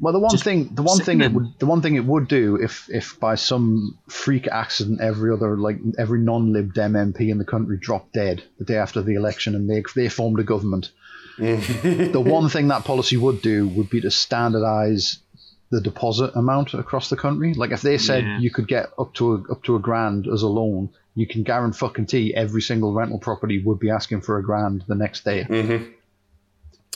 [0.00, 2.26] Well, the one Just thing, the one thing it would, the one thing it would
[2.26, 7.38] do, if if by some freak accident every other like every non-Lib Dem MP in
[7.38, 10.90] the country dropped dead the day after the election and they they formed a government,
[11.38, 15.18] the one thing that policy would do would be to standardise
[15.70, 17.54] the deposit amount across the country.
[17.54, 18.38] Like if they said Yeah.
[18.40, 21.42] you could get up to a, up to a grand as a loan, you can
[21.42, 25.44] guarantee every single rental property would be asking for a grand the next day.
[25.44, 25.90] Mm-hmm.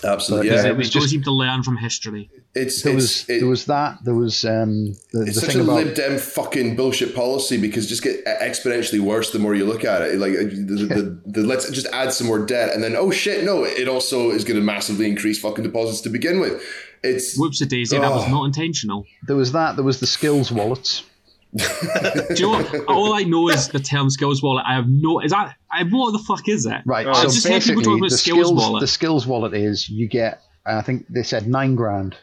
[0.05, 0.62] Absolutely, But, yeah.
[0.62, 2.30] they it was just- seem to learn from history.
[2.55, 5.51] It's There it's was it- there was that there was um the, it's the such
[5.53, 9.38] thing a about Lib Dem fucking bullshit policy because it just get exponentially worse the
[9.38, 10.18] more you look at it.
[10.18, 13.44] Like uh, the, the, the, let's just add some more debt and then oh shit
[13.44, 16.62] no, it also is going to massively increase fucking deposits to begin with.
[17.05, 18.30] It's Whoops a daisy, that was Oh.
[18.30, 19.07] not intentional.
[19.26, 21.03] there was that there was the skills wallets.
[21.57, 22.84] Do you know what?
[22.88, 24.64] All I know is the term skills wallet.
[24.66, 25.20] I have no.
[25.20, 25.55] Is that.
[25.72, 26.82] I, what the fuck is it?
[26.84, 27.07] Right.
[27.07, 28.80] Oh, so I just heard people basically, talking about the skills skills wallet.
[28.80, 32.16] the skills wallet is you get I think they said nine grand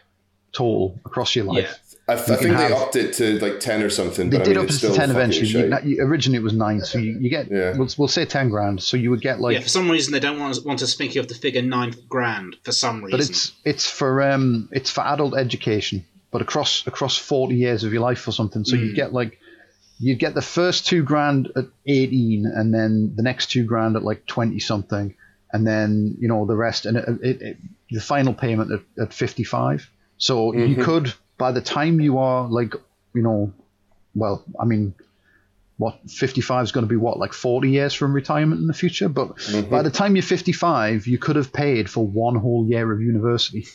[0.51, 1.79] total across your life.
[2.07, 4.29] I, I think can they upped it to like ten or something.
[4.29, 5.47] They but did I mean, up it's to still ten eventually.
[5.47, 7.75] You, you- originally it was nine, so you, you get Yeah.
[7.75, 8.83] we'll, we'll say ten grand.
[8.83, 11.15] So you would get like, yeah, for some reason they don't want want to speak
[11.15, 12.57] of the figure nine grand.
[12.63, 16.05] For some reason, but it's it's for um it's for adult education,
[16.35, 18.65] but across across forty years of your life or something.
[18.65, 18.95] So you Mm.
[19.01, 19.39] get like
[20.07, 24.03] you get the first two grand at eighteen, and then the next two grand at
[24.03, 25.15] like twenty something,
[25.53, 27.57] and then you know the rest, and it, it, it,
[27.89, 29.89] the final payment at, at fifty five.
[30.17, 30.83] So you Mhm.
[30.83, 32.73] could by the time you are like
[33.13, 33.53] you know,
[34.13, 34.93] well, I mean.
[35.77, 39.09] What 55 is going to be what like 40 years from retirement in the future
[39.09, 39.69] but Mhm.
[39.69, 43.65] by the time you're 55 you could have paid for one whole year of university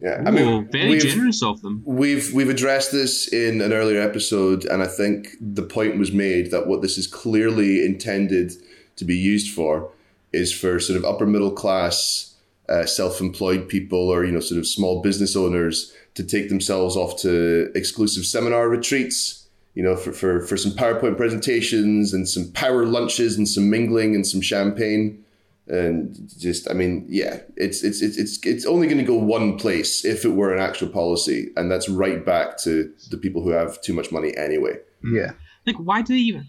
[0.00, 1.82] yeah, I mean, very we've- generous of them.
[1.84, 6.50] We've we've addressed this in an earlier episode, and I think the point was made
[6.50, 8.52] that what this is clearly intended
[8.96, 9.90] to be used for
[10.32, 12.34] is for sort of upper middle class,
[12.68, 17.18] uh, self-employed people, or you know, sort of small business owners to take themselves off
[17.20, 19.46] to exclusive seminar retreats.
[19.74, 24.14] You know, for for for some PowerPoint presentations and some power lunches and some mingling
[24.14, 25.22] and some champagne
[25.68, 29.58] and just I mean, yeah, it's it's it's it's it's only going to go one
[29.58, 33.50] place if it were an actual policy, and that's right back to the people who
[33.50, 34.74] have too much money anyway.
[35.12, 35.32] yeah
[35.66, 36.46] Like, why do they even?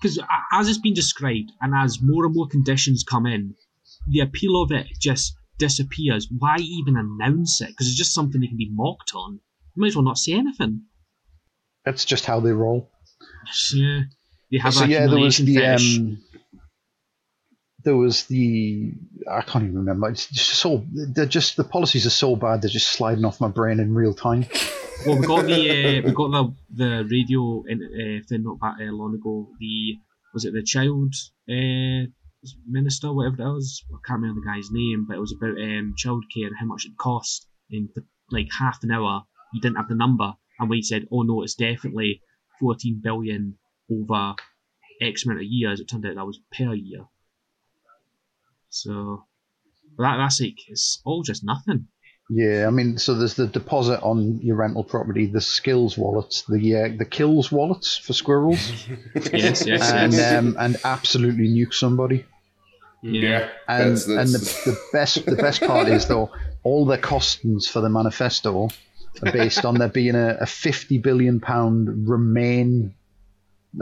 [0.00, 0.18] Because
[0.52, 3.54] as it's been described, and as more and more conditions come in,
[4.08, 6.26] the appeal of it just disappears.
[6.38, 7.68] Why even announce it?
[7.68, 9.40] Because it's just something they can be mocked on.
[9.74, 10.82] You might as well not say anything.
[11.84, 12.90] that's just how they roll
[13.74, 14.02] Yeah,
[14.50, 15.98] they have so a yeah there was the fetish.
[15.98, 16.22] um
[17.84, 18.92] there was the
[19.30, 22.70] i can't even remember it's just so they're just the policies are so bad they're
[22.70, 24.46] just sliding off my brain in real time
[25.06, 28.84] Well, we got the uh, we got the the radio in, uh, thing not that
[28.86, 29.48] uh, long ago.
[29.58, 29.96] The
[30.34, 31.14] was it the child
[31.48, 32.04] uh,
[32.68, 33.82] minister, whatever it was.
[33.90, 36.84] I can't remember the guy's name, but it was about um, childcare and how much
[36.84, 37.88] it cost in
[38.30, 39.22] like half an hour.
[39.54, 42.20] He didn't have the number, and we said, "Oh no, it's definitely
[42.60, 43.56] fourteen billion
[43.90, 44.34] over
[45.00, 47.06] X amount of years." It turned out that was per year.
[48.70, 49.24] So
[49.98, 50.54] that that's it.
[50.68, 51.88] it's all just nothing.
[52.30, 56.76] yeah i mean so there's the deposit on your rental property the skills wallets the
[56.76, 58.86] uh, the kills wallets for squirrels
[59.32, 60.32] Yes, yes, and yes.
[60.34, 62.24] um, and absolutely nuke somebody
[63.02, 63.48] yeah.
[63.66, 64.38] And That's- and the,
[64.70, 66.30] the best the best part is though
[66.62, 68.68] all their costings for the manifesto
[69.24, 72.94] are based on there being a, a fifty billion pound remain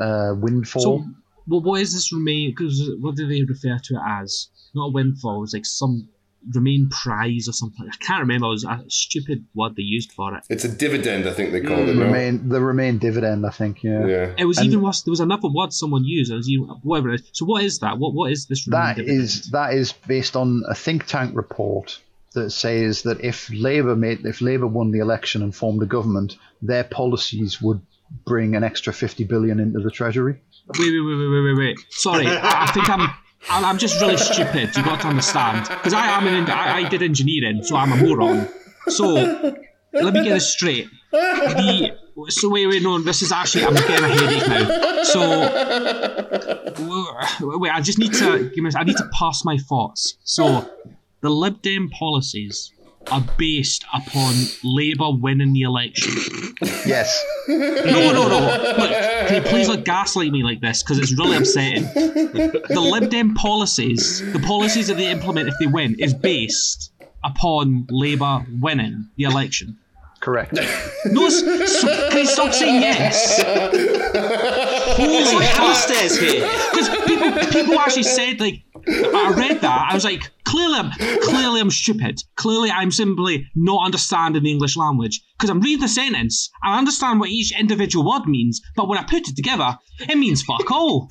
[0.01, 0.82] uh, windfall.
[0.82, 1.05] So,
[1.49, 2.51] well, what is this remain?
[2.51, 4.49] Because what do they refer to it as?
[4.75, 5.45] Not a windfall.
[5.45, 6.09] It's like some
[6.55, 7.89] remain prize or something.
[7.91, 8.47] I can't remember.
[8.47, 10.45] It was a stupid word they used for it.
[10.49, 11.89] It's a dividend, I think they called mm.
[11.89, 11.97] it.
[11.97, 12.05] no?
[12.07, 13.83] remain the remain dividend, I think.
[13.83, 14.35] Yeah, Yeah.
[14.39, 15.03] It was And- even worse.
[15.03, 16.31] There was another word someone used.
[16.31, 17.31] It was even, whatever it is.
[17.33, 17.99] So, what is that?
[17.99, 18.66] What What is this?
[18.66, 19.21] remain that dividend?
[19.21, 22.01] is that is based on a think tank report
[22.35, 26.37] that says that if Labour made if Labour won the election and formed a government,
[26.62, 27.81] their policies would
[28.25, 30.41] bring an extra fifty billion into the treasury.
[30.79, 31.79] Wait, wait, wait, wait, wait, wait, wait.
[31.91, 33.11] Sorry, I, I think I'm.
[33.51, 34.76] I'm I'm just really stupid.
[34.76, 36.51] You got to understand, because I am an.
[36.51, 38.49] I, I did engineering, so I'm a moron.
[38.89, 39.14] So
[39.93, 40.89] let me get this straight.
[41.12, 41.97] The
[42.28, 45.03] so wait, wait, no, this is actually I'm getting a headache now.
[45.05, 45.20] So
[47.59, 48.70] wait, I just need to give me.
[48.74, 50.18] I need to pass my thoughts.
[50.24, 50.68] So
[51.20, 52.72] the Lib Dem policies
[53.11, 56.12] are based upon Labour winning the election.
[56.86, 57.24] Yes.
[57.48, 58.74] No, no, no.
[58.78, 58.90] Look,
[59.28, 61.84] can you please not gaslight me like this because it's really upsetting.
[61.84, 66.92] The Lib Dem policies, the policies that they implement if they win, is based
[67.24, 69.76] upon Labour winning the election.
[70.21, 70.59] Correct.
[71.07, 71.41] No, s-
[71.81, 73.41] so, can you stop saying yes?
[74.97, 75.71] Holy fuck!
[75.71, 76.41] Upstairs here.
[76.71, 79.87] Because people, people actually said like, I read that.
[79.91, 80.91] I was like, clearly, I'm
[81.23, 82.21] clearly I'm stupid.
[82.37, 85.21] Clearly, I'm simply not understanding the English language.
[85.39, 89.05] Because I'm reading the sentence, I understand what each individual word means, but when I
[89.05, 91.09] put it together, it means fuck all.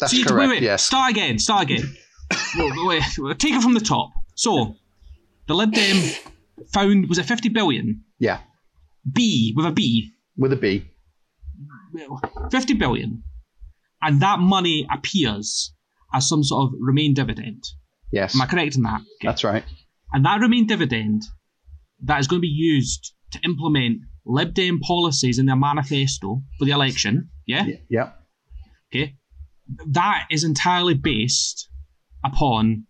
[0.00, 0.48] That's So you correct.
[0.50, 0.82] wait, wait, Yes.
[0.84, 1.96] start again, start again.
[2.56, 4.10] wait, wait, wait, take it from the top.
[4.34, 4.76] So,
[5.46, 8.02] the Lib Dem um, found was it 50 billion?
[8.24, 8.40] Yeah.
[9.10, 10.10] B with a B.
[10.36, 10.84] With a B.
[12.50, 13.22] 50 billion,
[14.02, 15.72] and that money appears
[16.12, 17.62] as some sort of remain dividend.
[18.10, 18.34] Yes.
[18.34, 19.00] Am I correct in that?
[19.00, 19.28] Okay.
[19.28, 19.64] That's right.
[20.12, 21.22] And that remain dividend
[22.04, 26.64] that is going to be used to implement Lib Dem policies in their manifesto for
[26.64, 27.30] the election.
[27.46, 27.64] Yeah?
[27.66, 28.10] Y- Yeah.
[28.92, 29.16] Okay.
[29.88, 31.68] That is entirely based
[32.24, 32.86] upon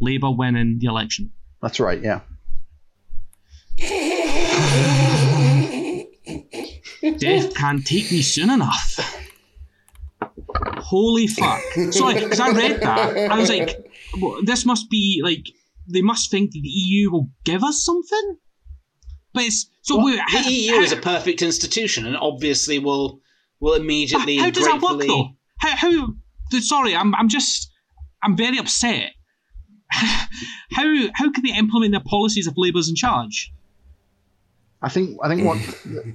[0.00, 1.32] Labour winning the election.
[1.62, 2.00] That's right.
[2.02, 2.20] Yeah.
[7.18, 9.00] Death can't take me soon enough.
[10.78, 11.60] Holy fuck.
[11.90, 13.30] Sorry, because I read that.
[13.30, 13.90] I was like,
[14.20, 15.46] well, this must be like,
[15.88, 18.38] they must think the EU will give us something?
[19.32, 19.70] But it's.
[19.82, 23.20] So how, The EU how, is a perfect institution and obviously will
[23.60, 25.30] will immediately how does that work though?
[25.58, 26.08] How, how.
[26.60, 27.70] Sorry, I'm, I'm just.
[28.22, 29.12] I'm very upset.
[30.72, 30.84] How
[31.14, 33.50] how can they implement their policies if Labour's in charge?
[34.80, 35.58] I think I think what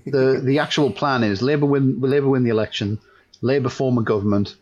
[0.05, 2.99] the the actual plan is Labour win Labour win the election,
[3.41, 4.55] Labour form a government,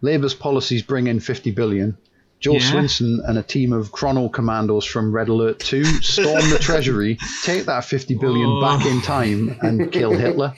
[0.00, 1.96] Labour's policies bring in fifty billion.
[2.40, 2.60] Jo Yeah.
[2.60, 7.64] Swinson and a team of chrono commandos from Red Alert 2 storm the treasury, take
[7.64, 8.60] that 50 billion Oh.
[8.60, 10.52] back in time and kill Hitler.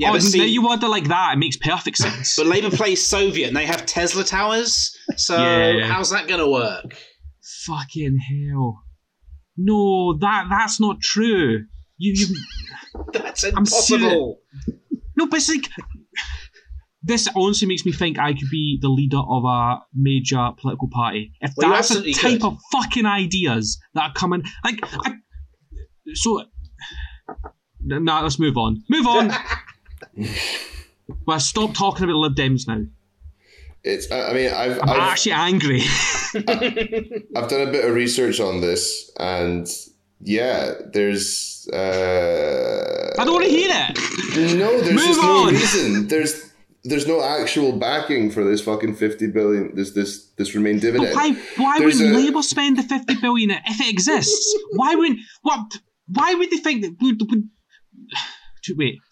[0.00, 2.34] Yeah, oh, but now see, you word it like that, it makes perfect sense.
[2.36, 4.98] but Labour plays Soviet and they have Tesla towers.
[5.16, 5.86] So Yeah.
[5.86, 6.96] how's that going to work?
[7.64, 8.82] Fucking hell.
[9.56, 11.66] No, that that's not true.
[11.98, 12.36] You, you
[13.12, 14.40] That's I'm impossible.
[15.16, 15.68] no, but it's like
[17.04, 21.32] this honestly makes me think I could be the leader of a major political party.
[21.40, 22.44] If Well, that's the type could.
[22.44, 25.14] of fucking ideas that are coming, like, I,
[26.14, 26.42] so.
[27.80, 28.82] Nah, let's move on.
[28.88, 29.30] Move on.
[31.26, 32.80] well, stop talking about Lib Dems now.
[33.82, 34.10] It's.
[34.10, 35.82] I I mean, I've I'm I've, actually angry.
[36.34, 39.68] I've done a bit of research on this, and
[40.24, 41.68] yeah, there's.
[41.72, 43.94] Uh, I don't want to hear that.
[44.56, 46.08] No, there's Move just no reason.
[46.08, 46.50] There's
[46.82, 49.74] there's no actual backing for this fucking fifty billion.
[49.74, 51.14] This this this remain But dividend.
[51.14, 51.32] why?
[51.56, 54.54] Why There's wouldn't a- Labour spend the fifty billion if it exists?
[54.76, 55.20] Why wouldn't?
[55.42, 55.78] What?
[56.08, 57.20] Why would they think that would?
[57.30, 57.44] would
[58.78, 58.98] wait.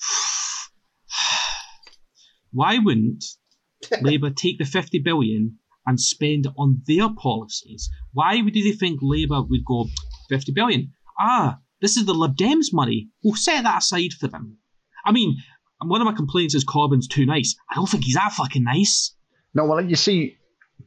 [2.53, 3.25] Why wouldn't
[4.03, 7.89] Labour take the fifty billion and spend it on their policies?
[8.13, 9.87] Why would they think Labour would go
[10.29, 10.93] fifty billion?
[11.19, 13.09] Ah, this is the Lib Dems money.
[13.23, 14.59] We'll set that aside for them.
[15.05, 15.37] I mean,
[15.85, 17.57] one of my complaints is Corbyn's too nice.
[17.71, 19.15] I don't think he's that fucking nice.
[19.55, 20.39] No, well, you see,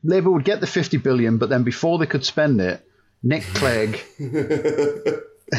[0.03, 2.85] Labour would get the 50 billion, but then before they could spend it,
[3.21, 4.01] Nick Clegg,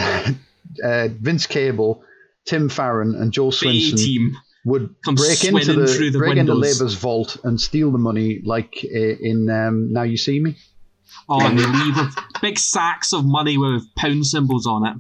[0.85, 2.03] uh, Vince Cable,
[2.45, 4.37] Tim Farron, and Joel The Swinson team.
[4.65, 6.55] would Come break into the, the break into.
[6.55, 10.57] Labour's vault and steal the money, like uh, in um, Now You See Me.
[11.29, 14.97] Oh, and they leave with big sacks of money with pound symbols on it.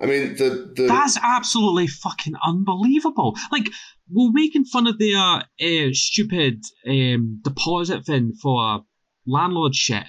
[0.00, 3.36] I mean, the the That's absolutely fucking unbelievable.
[3.52, 3.68] Like,
[4.10, 8.84] we're making fun of their uh, stupid um, deposit thing for
[9.26, 10.04] landlord shit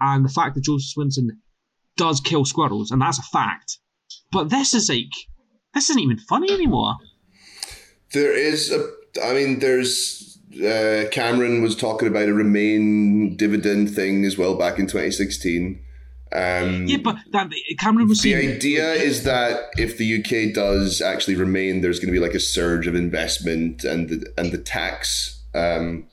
[0.00, 1.28] and the fact that Joseph Swinson
[1.96, 3.78] does kill squirrels, and that's a fact.
[4.32, 5.12] But this is like,
[5.74, 6.96] this isn't even funny anymore.
[8.12, 8.88] there is a.
[9.22, 10.27] I mean, there's.
[10.58, 15.80] Uh, Cameron was talking about a remain dividend thing as well back in 2016.
[16.30, 21.36] Um, Yeah, but that Cameron was the idea is that if the UK does actually
[21.36, 25.40] remain, there's going to be like a surge of investment and the and the tax,
[25.54, 26.06] um,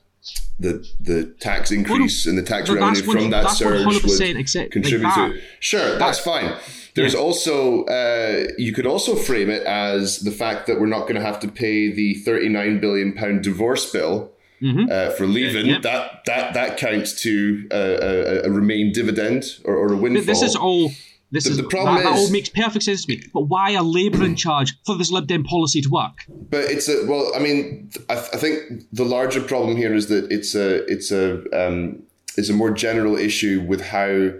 [0.57, 5.09] the the tax increase and the tax revenue from that surge 100% would like contribute
[5.09, 5.27] that.
[5.27, 5.35] to.
[5.35, 5.43] it.
[5.59, 6.55] Sure, that's fine.
[6.95, 11.15] There's also uh, you could also frame it as the fact that we're not going
[11.15, 14.31] to have to pay the 39 billion pound divorce bill.
[14.66, 14.91] Mhm.
[14.91, 15.80] Uh, for leaving Yeah.
[15.82, 20.26] that that that counts to uh, a, a remain dividend or, or a windfall.
[20.26, 20.91] This is all.
[21.32, 23.22] This The- is the problem that, that all makes perfect sense to me.
[23.34, 26.26] But why are Labour in charge for this Lib Dem policy to work?
[26.49, 27.32] But it's a well.
[27.36, 28.55] I mean, I, I think
[28.93, 32.03] the larger problem here is that it's a it's a um,
[32.38, 34.32] it's a more general issue with how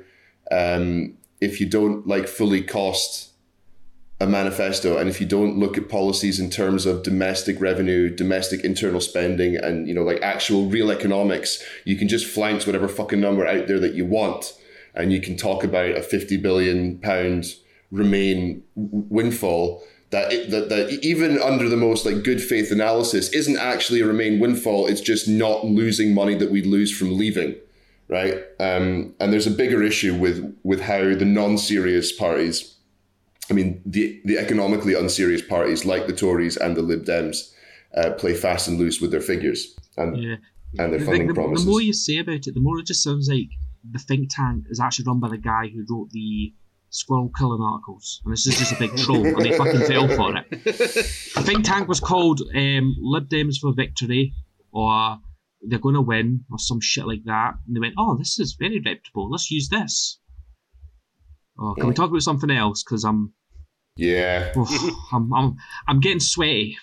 [0.52, 3.32] um, if you don't like fully cost
[4.20, 8.64] a manifesto and if you don't look at policies in terms of domestic revenue, domestic
[8.64, 13.20] internal spending, and you know like actual real economics, you can just flank whatever fucking
[13.20, 14.54] number out there that you want,
[14.94, 17.46] and you can talk about a fifty billion pound
[17.92, 19.84] remain windfall.
[20.12, 24.40] That, that that even under the most like good faith analysis isn't actually a remain
[24.40, 24.88] windfall.
[24.88, 27.56] It's just not losing money that we lose from leaving,
[28.08, 28.36] right?
[28.62, 32.75] Um, and there's a bigger issue with with how the non-serious parties
[33.50, 37.52] I mean, the the economically unserious parties like the Tories and the Lib Dems
[37.96, 40.36] uh, play fast and loose with their figures and Yeah.
[40.80, 41.66] and their The, funding the, promises.
[41.66, 43.50] the more you say about it, the more it just sounds like
[43.90, 46.54] the think tank is actually run by the guy who wrote the
[46.90, 50.36] squirrel killing articles, and this is just a big troll, and they fucking fell for
[50.38, 50.50] it.
[50.50, 54.34] The think tank was called um, Lib Dems for Victory,
[54.72, 55.18] or
[55.62, 57.54] they're going to win, or some shit like that.
[57.68, 59.30] And they went, "Oh, this is very reputable.
[59.30, 60.20] Let's use this."
[61.58, 62.84] Oh, can we talk about something else?
[62.84, 63.34] Because I'm,
[63.96, 64.70] yeah, oof,
[65.12, 65.56] I'm, I'm,
[65.88, 66.78] I'm getting sweaty.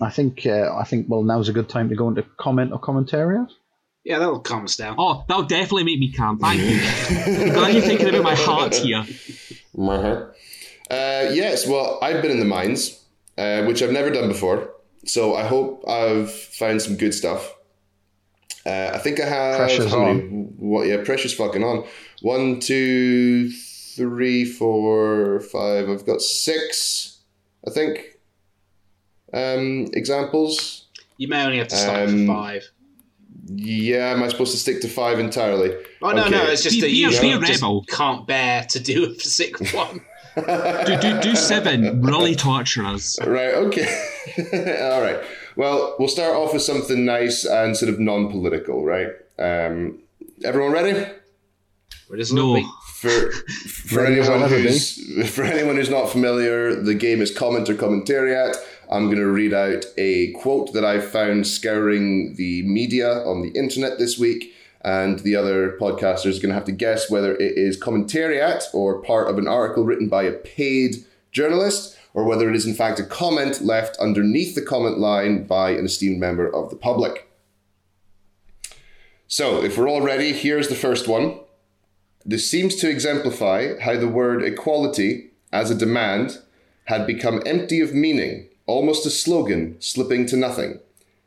[0.00, 2.80] I think uh, I think well now's a good time to go into comment or
[2.80, 3.48] commentariat.
[4.04, 4.96] Yeah, that'll calm us down.
[4.98, 6.38] Oh, that'll definitely make me calm.
[6.38, 7.52] Thank you.
[7.52, 8.98] Glad you're thinking about my heart here.
[8.98, 10.26] uh-huh.
[10.90, 11.66] uh, yes.
[11.66, 13.02] Well, I've been in the mines,
[13.38, 14.70] uh, which I've never done before.
[15.06, 17.54] So I hope I've found some good stuff.
[18.66, 19.56] Uh, I think I have.
[19.56, 20.54] Pressure's how on.
[20.58, 20.86] What?
[20.86, 21.86] Yeah, pressure's fucking on.
[22.20, 25.88] One, two, three, four, five.
[25.88, 27.18] I've got six.
[27.66, 28.18] I think.
[29.32, 30.86] Um, examples.
[31.16, 32.70] You may only have to start Um, for five.
[33.46, 35.70] Yeah, am I supposed to stick to five entirely?
[36.02, 37.84] Oh no, no, it's just Be- that be you a- just be a rebel.
[37.88, 40.00] can't bear to do a sick one.
[40.36, 42.02] Do, do, do seven.
[42.02, 43.20] Really torture us.
[43.24, 43.86] Right, okay.
[44.92, 45.20] All right.
[45.54, 49.10] Well, we'll start off with something nice and sort of non political, right?
[49.38, 50.00] Um,
[50.42, 50.90] everyone ready?
[52.10, 52.60] It is No.
[53.04, 53.32] For,
[53.68, 58.56] for, anyone who's, for anyone who's not familiar, the game is Comment or Commentariat.
[58.90, 63.50] I'm going to read out a quote that I found scouring the media on the
[63.50, 67.58] internet this week, and the other podcasters are going to have to guess whether it
[67.58, 72.56] is Commentariat or part of an article written by a paid journalist, or whether it
[72.56, 76.70] is in fact a comment left underneath the comment line by an esteemed member of
[76.70, 77.28] the public.
[79.26, 81.40] So, if we're all ready, here's the first one.
[82.26, 86.38] This seems to exemplify how the word equality, as a demand,
[86.84, 90.80] had become empty of meaning, almost a slogan slipping to nothing.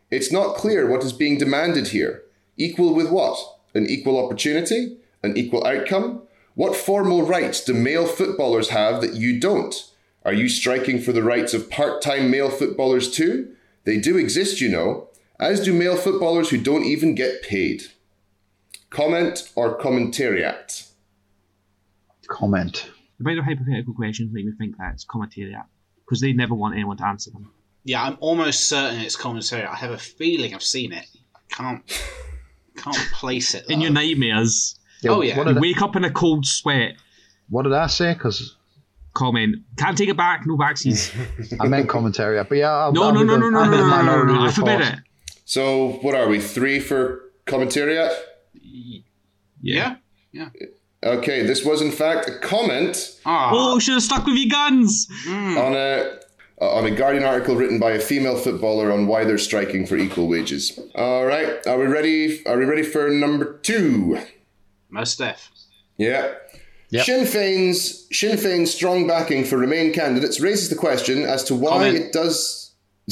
[0.10, 2.24] It's not clear what is being demanded here.
[2.58, 3.38] Equal with what?
[3.76, 4.98] An equal opportunity?
[5.22, 6.24] An equal outcome?
[6.56, 9.76] What formal rights do male footballers have that you don't?
[10.26, 13.56] Are you striking for the rights of part time male footballers too?
[13.84, 17.84] They do exist, you know, as do male footballers who don't even get paid.
[18.90, 20.90] Comment or commentariat?
[22.28, 22.90] Comment.
[23.20, 25.64] The amount of hypothetical questions make me think that it's commentariat
[26.06, 27.52] because they never want anyone to answer them.
[27.84, 29.64] Yeah, I'm almost certain it's commentary.
[29.64, 31.06] I have a feeling I've seen it.
[31.50, 31.82] Can't
[32.78, 33.66] can't place it.
[33.70, 34.78] In your nightmares,
[35.08, 35.38] Oh, yeah.
[35.38, 36.96] You did, I, wake up in a cold sweat.
[37.50, 38.14] what did I say?
[38.14, 38.56] Because
[39.14, 39.56] Comment.
[39.78, 40.46] Can't take it back.
[40.46, 41.12] No backsies.
[41.60, 42.48] I meant commentariat.
[42.50, 43.84] But yeah, I'll, No, I'll no, be no, the- no, no, I'll no, be no,
[43.84, 44.42] the no, no, minority no.
[44.46, 44.94] I forbid report.
[44.94, 45.00] it.
[45.46, 46.40] So, what are we?
[46.42, 48.16] Three for commentariat?
[49.62, 49.96] Yeah.
[50.32, 50.50] Yeah.
[51.04, 53.52] Okay, this was in fact a comment Ah.
[53.54, 55.08] Oh, should have stuck with your guns.
[55.28, 56.18] on a
[56.60, 59.96] uh, on a Guardian article written by a female footballer on why they're striking for
[59.96, 60.80] equal wages.
[60.96, 62.46] All right, are we ready?
[62.48, 64.20] Are we ready for number two?
[64.90, 65.52] most def.
[65.98, 66.34] Yeah.
[66.90, 67.06] Yep.
[67.06, 71.70] Sinn Féin's Sinn Féin's strong backing for Remain candidates raises the question as to why
[71.92, 71.96] Comment.
[71.98, 72.72] it does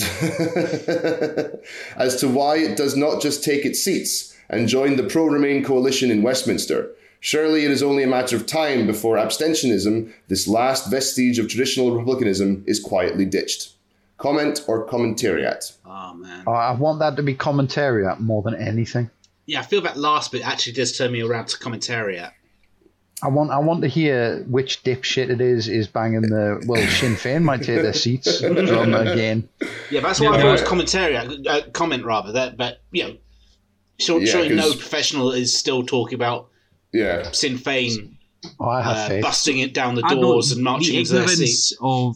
[1.97, 6.11] as to why it does not just take its seats and join the pro-Remain coalition
[6.11, 6.91] in Westminster.
[7.19, 11.95] Surely it is only a matter of time before abstentionism, this last vestige of traditional
[11.95, 13.71] republicanism, is quietly ditched.
[14.17, 15.73] Comment or commentariat?
[15.85, 16.43] Oh man.
[16.47, 19.09] Oh, I want that to be commentariat more than anything.
[19.45, 22.31] Yeah, I feel that last bit actually does turn me around to commentariat.
[23.23, 27.15] I want I want to hear which dipshit it is is banging the well Sinn
[27.15, 29.47] Féin might take their seats drum again.
[29.89, 32.33] Yeah, that's why I thought it was commentariat, uh, comment rather.
[32.33, 33.17] That, but you know,
[33.99, 36.49] sure, Yeah, surely no professional is still talking about
[36.93, 37.31] Yeah.
[37.31, 38.17] Sinn Fein
[38.59, 41.69] Oh, I have uh, busting it down the doors and marching the into their ignorance
[41.69, 41.77] seat.
[41.81, 42.15] of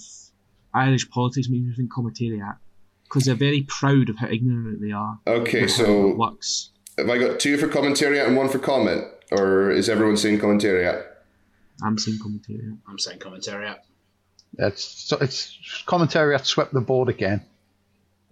[0.73, 2.57] Irish politics makes me think commentariat
[3.05, 5.19] because they're very proud of how ignorant they are.
[5.25, 6.69] Okay, of how it so works.
[6.99, 9.05] have I got two for commentariat and one for comment?
[9.31, 11.03] Or is everyone saying commentariat?
[11.83, 12.77] I'm saying commentariat.
[12.87, 13.77] I'm saying commentariat.
[14.57, 15.57] It's so it's
[15.87, 17.41] commentariat swept the board again.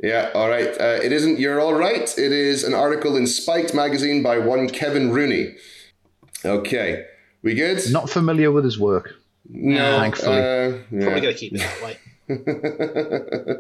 [0.01, 0.69] Yeah, all right.
[0.79, 2.03] Uh, it isn't You're All Right.
[2.17, 5.55] It is an article in Spiked magazine by one Kevin Rooney.
[6.45, 7.05] Okay.
[7.41, 7.81] We good?
[7.91, 9.15] Not familiar with his work.
[9.49, 10.37] No, Thankfully.
[10.37, 11.97] uh, Probably going to keep it that way.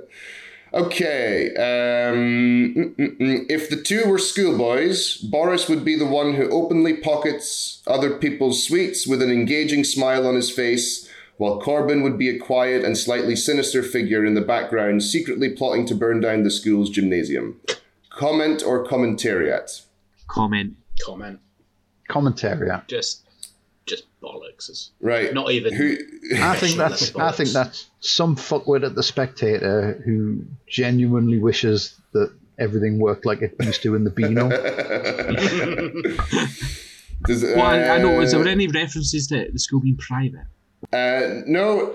[0.73, 1.49] okay.
[1.55, 3.45] Um, mm, mm, mm.
[3.49, 8.65] if the two were schoolboys, Boris would be the one who openly pockets other people's
[8.67, 11.06] sweets with an engaging smile on his face,
[11.37, 15.85] while Corbyn would be a quiet and slightly sinister figure in the background, secretly plotting
[15.87, 17.59] to burn down the school's gymnasium.
[18.09, 19.83] Comment or commentariat?
[20.27, 20.75] Comment.
[21.05, 21.39] Comment.
[22.09, 22.87] Commentariat.
[22.87, 23.23] Just,
[23.85, 24.69] just bollocks.
[24.69, 25.33] It's Right.
[25.33, 25.73] not even.
[25.75, 25.95] Who?
[26.41, 31.93] I think that's that's I think that's some fuckwit at the spectator who genuinely wishes
[32.13, 34.49] that everything worked like it used to in the Beano.
[37.25, 38.21] Does, Well, I, I know.
[38.21, 40.47] Is uh, there any references to the school being private?
[40.93, 41.93] Uh, no,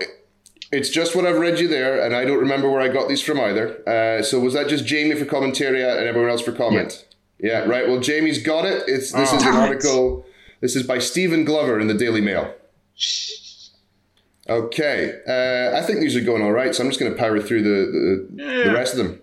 [0.71, 3.21] it's just what I've read you there, and I don't remember where I got these
[3.21, 3.87] from either.
[3.87, 7.05] Uh, so was that just Jamie for commentariat and everyone else for comment?
[7.39, 7.87] Yeah, right.
[7.87, 8.83] Well, Jamie's got it.
[8.87, 9.67] It's this is an Damn it.
[9.69, 10.25] article.
[10.61, 12.53] This is by Stephen Glover in the Daily Mail.
[14.49, 17.39] Okay, uh, I think these are going all right, so I'm just going to power
[17.39, 19.21] through the the, the rest of them.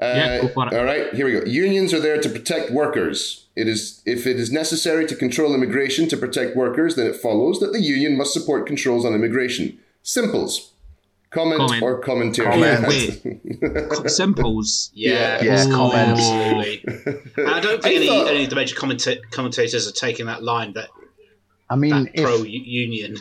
[0.00, 0.74] Uh, Yeah, go for it.
[0.74, 1.44] All right, here we go.
[1.44, 3.46] Unions are there to protect workers.
[3.56, 7.58] It is if it is necessary to control immigration to protect workers, then it follows
[7.60, 9.78] that the union must support controls on immigration.
[10.02, 10.72] Simples.
[11.30, 11.82] Comment, Comment.
[11.82, 12.50] or commentary.
[12.50, 12.88] Comment.
[12.88, 14.08] Wait.
[14.10, 14.90] Simples.
[14.94, 16.18] Yeah, Yeah, it's- comment.
[16.18, 16.84] Absolutely.
[17.36, 20.26] And I don't think I any, thought- any of the major commenta- commentators are taking
[20.26, 20.88] that line that,
[21.68, 23.16] I mean, that if, pro union.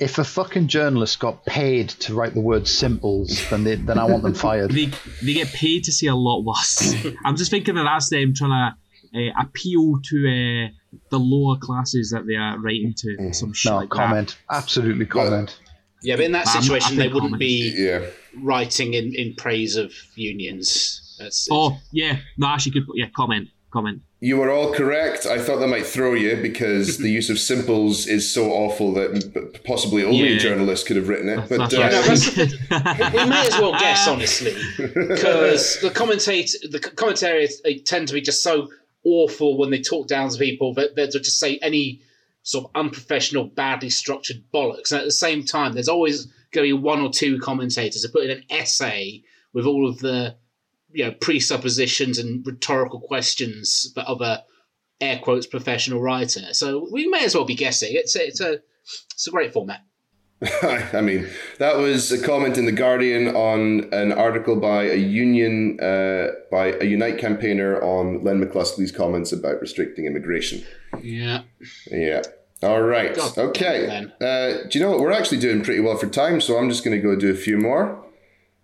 [0.00, 4.04] If a fucking journalist got paid to write the word simples, then they, then I
[4.04, 4.70] want them fired.
[4.74, 4.86] They
[5.22, 6.94] they get paid to say a lot worse.
[7.24, 8.72] I'm just thinking that that's them trying
[9.12, 13.32] to uh, appeal to uh, the lower classes that they are writing to.
[13.34, 14.38] Some shit No, like comment.
[14.50, 15.58] Absolutely comment.
[16.02, 17.40] Yeah, but in that I'm- situation, they wouldn't comment.
[17.40, 18.06] be yeah.
[18.42, 21.16] writing in, in praise of unions.
[21.18, 21.46] That's.
[21.50, 22.84] Oh yeah, no, actually, good.
[22.94, 24.02] Yeah, comment, comment.
[24.20, 25.24] You were all correct.
[25.26, 29.60] I thought that might throw you because the use of simples is so awful that
[29.64, 30.38] possibly only Yeah.
[30.38, 31.48] journalists could have written it.
[31.48, 33.12] But That's uh, what no, was that's- thinking.
[33.18, 38.20] we may as well guess honestly because the commentate the commentaries they tend to be
[38.20, 38.68] just so
[39.04, 42.00] awful when they talk down to people that they'll just say any
[42.42, 46.74] sort of unprofessional badly structured bollocks and at the same time there's always going to
[46.76, 49.22] be one or two commentators who put in an essay
[49.54, 50.34] with all of the
[50.92, 54.42] you know presuppositions and rhetorical questions but of a
[55.00, 58.58] air quotes professional writer so we may as well be guessing it's a, it's a
[59.12, 59.80] it's a great format
[60.62, 61.28] I mean,
[61.58, 66.68] that was a comment in the Guardian on an article by a union, uh, by
[66.80, 70.64] a Unite campaigner on Len McCluskey's comments about restricting immigration.
[71.02, 71.42] yeah
[71.90, 72.22] Yeah.
[72.62, 73.14] All right.
[73.14, 74.06] God okay.
[74.20, 75.00] Uh, do you know what?
[75.00, 77.36] We're actually doing pretty well for time, so I'm just going to go do a
[77.36, 78.02] few more.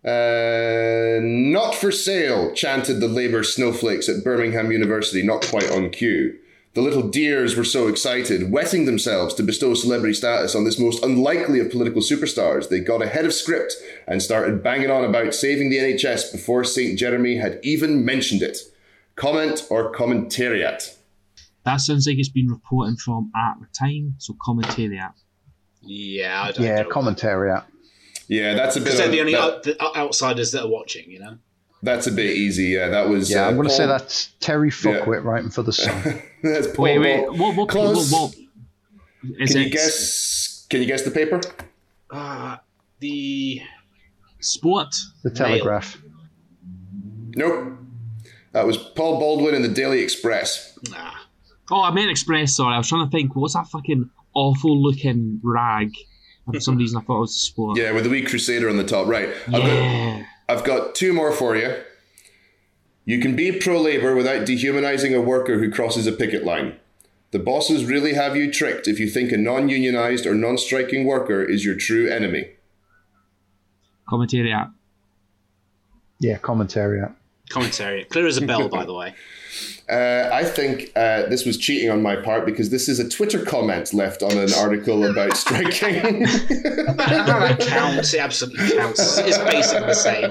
[0.07, 6.38] Uh, not for sale, chanted the Labour snowflakes at Birmingham University, not quite on cue.
[6.74, 11.02] The little dears were so excited, wetting themselves to bestow celebrity status on this most
[11.02, 12.68] unlikely of political superstars.
[12.68, 13.74] They got ahead of script
[14.07, 16.98] and started banging on about saving the NHS before St.
[16.98, 18.59] Jeremy had even mentioned it.
[19.16, 20.94] Comment or commentariat?
[21.64, 25.14] That sounds like it's been reporting from at the time, so commentariat.
[25.82, 27.59] yeah I don't Yeah, know commentary.
[28.29, 28.53] Yeah.
[28.53, 28.85] Yeah, that's a bit.
[28.85, 31.39] Because they're of- the only that- out, the outsiders that are watching, you know.
[31.83, 32.64] That's a bit easy.
[32.68, 33.31] Yeah, that was.
[33.31, 36.20] Yeah, uh, I'm going to say that's Terry Fuckwit writing for the Sun.
[36.43, 37.31] that's Paul Wait, wait, Ball.
[37.33, 38.11] what, what, what, Close.
[38.11, 38.35] what,
[39.39, 40.66] is Can you guess?
[40.70, 41.41] Can you guess the paper?
[42.11, 42.57] Uh,
[43.01, 43.61] the
[44.41, 44.95] sport?
[45.22, 45.99] The Telegraph.
[47.37, 47.74] Nope.
[48.53, 50.79] That was Paul Baldwin in the Daily Express.
[50.95, 51.27] ah,
[51.70, 52.57] Oh, I meant Express.
[52.57, 53.37] Sorry, I was trying to think.
[53.37, 55.93] What's that fucking awful looking rag?
[56.47, 57.78] And for some reason, I thought it was a sport.
[57.78, 59.07] Yeah, with the wee Crusader on the top.
[59.09, 59.28] Right.
[59.47, 60.24] I've got, Yeah.
[60.49, 61.74] I've got two more for you.
[63.05, 66.76] You can be pro Labour without dehumanising a worker who crosses a picket line.
[67.32, 71.05] The bosses really have you tricked if you think a non unionised or non striking
[71.05, 72.51] worker is your true enemy.
[74.09, 74.72] Commentariat.
[76.20, 77.03] Yeah, commentary.
[77.49, 77.53] Yeah.
[77.55, 78.05] commentary.
[78.05, 79.14] Clear as a bell, by the way.
[79.88, 83.44] Uh, I think uh, this was cheating on my part because this is a Twitter
[83.44, 86.24] comment left on an article about striking.
[86.24, 88.12] that, that counts.
[88.12, 89.16] It absolutely counts.
[89.18, 90.30] It's basically the same.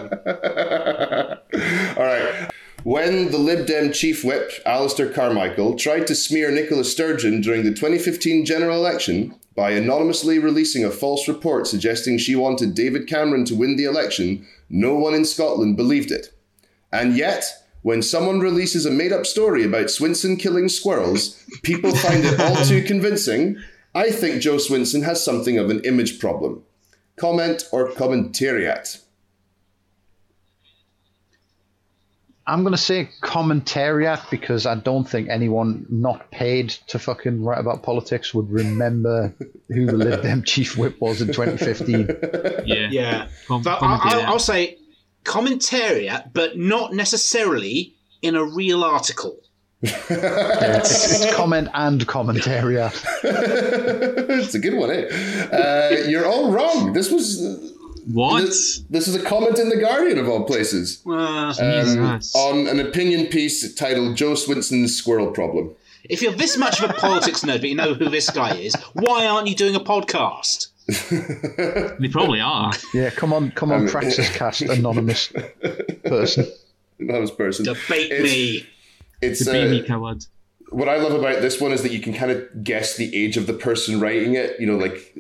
[1.98, 2.52] All right.
[2.84, 7.74] When the Lib Dem chief whip, Alistair Carmichael, tried to smear Nicola Sturgeon during the
[7.74, 13.56] 2015 general election by anonymously releasing a false report suggesting she wanted David Cameron to
[13.56, 16.35] win the election, no one in Scotland believed it.
[16.92, 17.44] And yet,
[17.82, 22.56] when someone releases a made up story about Swinson killing squirrels, people find it all
[22.66, 23.58] too convincing.
[23.94, 26.64] I think Jo Swinson has something of an image problem.
[27.18, 29.02] Comment or commentariat?
[32.48, 37.60] I'm going to say commentariat because I don't think anyone not paid to fucking write
[37.60, 39.34] about politics would remember
[39.70, 42.08] who the Lib Dem chief whip was in 2015.
[42.68, 42.88] Yeah.
[42.92, 43.28] Yeah.
[43.48, 44.78] Com- But I, I'll, I'll say
[45.26, 49.38] commentariat, but not necessarily in a real article.
[49.82, 52.94] It's, it's comment and commentariat.
[53.24, 55.08] it's a good one, eh?
[55.52, 56.94] Uh, you're all wrong.
[56.94, 57.74] This was
[58.12, 58.42] What?
[58.46, 62.36] this, this is a comment in the Guardian of all places Uh, um, Jesus.
[62.36, 65.72] on an opinion piece titled "Jo Swinson's Squirrel Problem."
[66.08, 68.76] if you're this much of a politics nerd, but you know who this guy is,
[68.94, 70.68] why aren't you doing a podcast?
[72.00, 72.72] They probably are.
[72.94, 75.32] Yeah, come on, come on, Um, Praxis Cast, anonymous
[76.06, 76.46] person.
[77.00, 77.66] Anonymous person.
[77.66, 78.66] Debate It's- me.
[79.22, 80.26] It's The baby uh, coward.
[80.70, 83.38] what I love about this one is that you can kind of guess the age
[83.38, 84.60] of the person writing it.
[84.60, 85.18] You know, like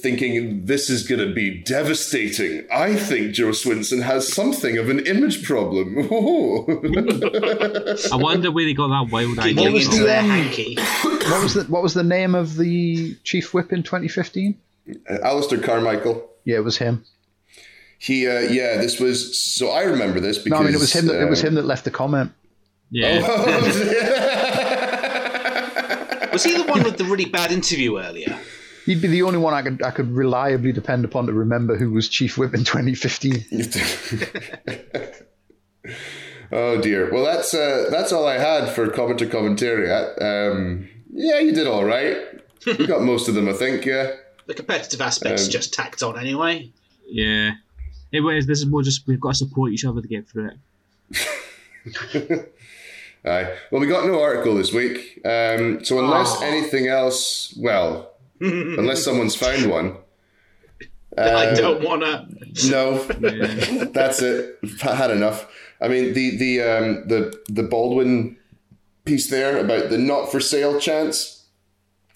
[0.00, 2.64] thinking this is going to be devastating.
[2.72, 5.96] I think Jo Swinson has something of an image problem.
[8.12, 11.30] I wonder where they got that wild idea Giggling was the, um.
[11.30, 14.56] What was the What was the name of the chief whip in 2015?
[14.88, 16.28] Uh, Alistair Carmichael.
[16.44, 17.04] Yeah, it was him.
[17.98, 19.38] He, uh, yeah, this was.
[19.38, 21.06] So I remember this because No, I mean it was him.
[21.06, 22.32] That, it was um, him that left the comment.
[22.90, 23.20] Yeah.
[26.32, 28.38] Was he the one with the really bad interview earlier?
[28.86, 31.90] He'd be the only one I could I could reliably depend upon to remember who
[31.90, 33.44] was chief whip in 2015.
[36.52, 37.12] oh dear.
[37.12, 40.20] Well, that's uh, that's all I had for commenter commentariat.
[40.20, 42.16] Um, yeah, you did all right.
[42.66, 43.84] You got most of them, I think.
[43.84, 44.12] Yeah.
[44.52, 46.70] The competitive aspect's Um, just tacked on anyway.
[47.08, 47.52] Yeah.
[48.12, 50.50] Anyways, this is more just we've got to support each other to get through
[51.14, 52.54] it.
[53.24, 53.56] Aye.
[53.70, 55.20] Well, we got no article this week.
[55.24, 56.42] Um, so unless Aw.
[56.44, 59.96] anything else, well, unless someone's found one.
[61.16, 62.68] I uh, don't want to.
[62.70, 63.84] No, Yeah.
[63.92, 64.58] that's it.
[64.84, 65.46] I had enough.
[65.80, 68.36] I mean, the the um, the the Baldwin
[69.06, 71.41] piece there about the not for sale chance.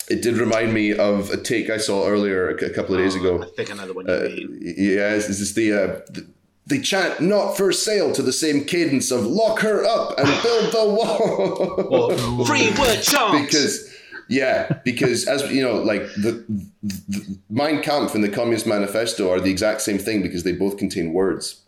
[0.08, 3.14] It did remind me of a take I saw earlier a, a couple of days
[3.16, 3.42] ago.
[3.42, 4.74] I think another one you Uh, mean.
[4.78, 6.26] yeah, this is the, uh, the
[6.68, 10.72] they chant "not for sale" to the same cadence of "lock her up and build
[10.72, 11.74] the wall."
[12.40, 13.44] Or free word chant.
[13.46, 13.92] because
[14.28, 16.44] yeah, because as you know, like the,
[16.82, 20.76] the Mein Kampf and the Communist Manifesto are the exact same thing because they both
[20.76, 21.62] contain words.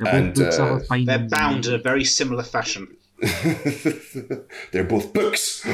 [0.00, 2.88] And, uh, that have bindings They're bound in a very similar fashion.
[4.72, 5.66] They're both books.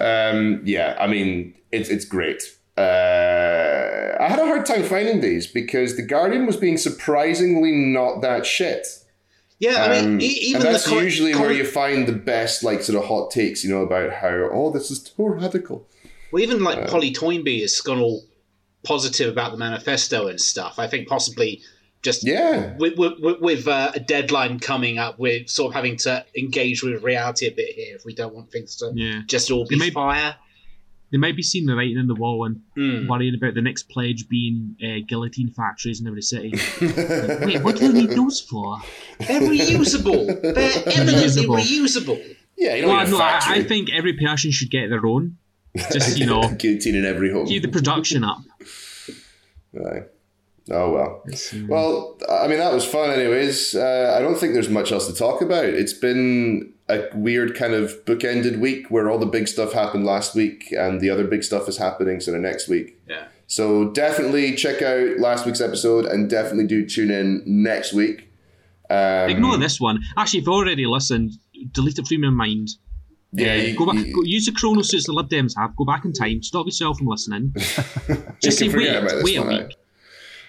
[0.00, 2.42] Um, yeah, I mean it's it's great.
[2.76, 8.20] Uh, I had a hard time finding these because the Guardian was being surprisingly not
[8.22, 8.86] that shit.
[9.58, 12.12] Yeah, I mean, Um, e- even and that's co- usually co- where you find the
[12.12, 15.88] best, like, sort of hot takes, you know, about how, oh, this is too radical.
[16.30, 18.24] well, even like Polly Toynbee has gone all
[18.84, 20.78] positive about the manifesto and stuff.
[20.78, 21.62] I think possibly
[22.06, 22.74] just Yeah.
[22.78, 23.14] with, with,
[23.48, 27.50] with uh, a deadline coming up, we're sort of having to engage with reality a
[27.60, 29.22] bit here if we don't want things to Yeah.
[29.26, 30.36] just all be They may- fire.
[31.12, 33.06] They might be seeing the writing in the wall and Hmm.
[33.08, 36.50] worrying about the next pledge being uh, guillotine factories in every city.
[37.46, 38.78] Wait, what do they need those for?
[39.20, 40.26] They're reusable.
[40.42, 41.60] They're eminently Reusable.
[41.62, 42.36] reusable.
[42.58, 43.40] Yeah, you don't Well, no, I.
[43.58, 45.36] I think every person should get their own.
[45.92, 47.46] Just, you know, guillotine in every home.
[47.46, 48.38] keep the production up.
[49.78, 50.02] Aye.
[50.70, 51.22] Oh well.
[51.68, 53.10] Well, I mean that was fun.
[53.10, 55.64] Anyways, uh, I don't think there's much else to talk about.
[55.66, 60.34] It's been a weird kind of bookended week where all the big stuff happened last
[60.34, 62.96] week and the other big stuff is happening sort of next week.
[63.08, 63.24] Yeah.
[63.48, 68.28] So definitely check out last week's episode and definitely do tune in next week.
[68.90, 70.00] Um, Ignore this one.
[70.16, 71.32] Actually, if you've already listened,
[71.72, 72.68] delete it from your mind.
[73.32, 74.04] Yeah, Uh, you- go back.
[74.06, 75.74] you- go, use the chrono suits the Lib Dems have.
[75.76, 76.42] Go back in time.
[76.42, 77.52] Stop yourself from listening.
[77.56, 79.76] Just can say, forget wait, wait a one, week.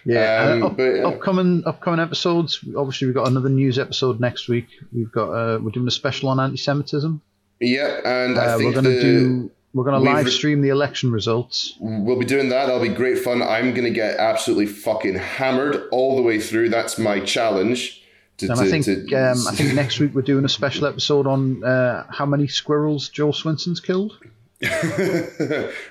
[0.09, 1.05] Yeah, Um, uh, up, but, yeah.
[1.07, 2.59] upcoming upcoming episodes.
[2.77, 4.67] Obviously, we've got another news episode next week.
[4.93, 7.21] We've got uh, we're doing a special on anti-Semitism.
[7.59, 11.73] Yeah, and I Uh, think we're gonna do we're gonna live stream the election results.
[11.81, 12.67] We'll be doing that.
[12.67, 13.41] That'll be great fun.
[13.43, 16.69] I'm going to get absolutely fucking hammered all the way through.
[16.69, 18.01] That's my challenge.
[18.37, 20.85] To, And to, I think to- um, I think next week we're doing a special
[20.87, 24.17] episode on uh, how many squirrels Joel Swinson's killed.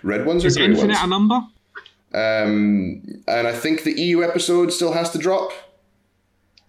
[0.03, 1.03] red ones or Is grey infinite ones.
[1.03, 1.41] a number?
[2.17, 5.53] Um, and I think the EU episode still has to drop.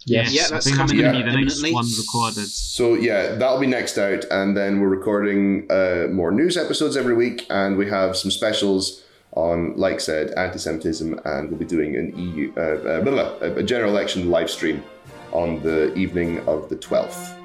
[0.05, 0.33] Yes.
[0.33, 2.47] Yeah, that's coming going to up be the next one recorded.
[2.47, 7.13] So yeah, that'll be next out, and then we're recording uh, more news episodes every
[7.13, 9.03] week, and we have some specials
[9.33, 13.91] on, like I said, anti-Semitism, and we'll be doing an EU, uh, uh, a general
[13.91, 14.83] election live stream
[15.31, 17.35] on the evening of the twelfth.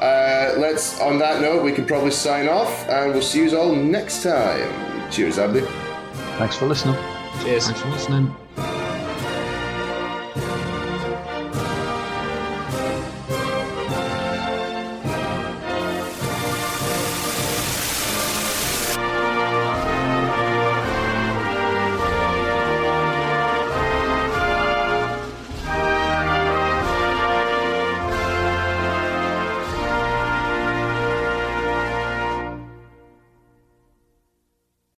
[0.00, 1.00] Uh, let's.
[1.00, 5.10] On that note, we can probably sign off, and we'll see you all next time.
[5.10, 5.60] Cheers, Abdi.
[6.38, 6.96] Thanks for listening.
[7.40, 7.66] Cheers.
[7.66, 8.41] Thanks for listening.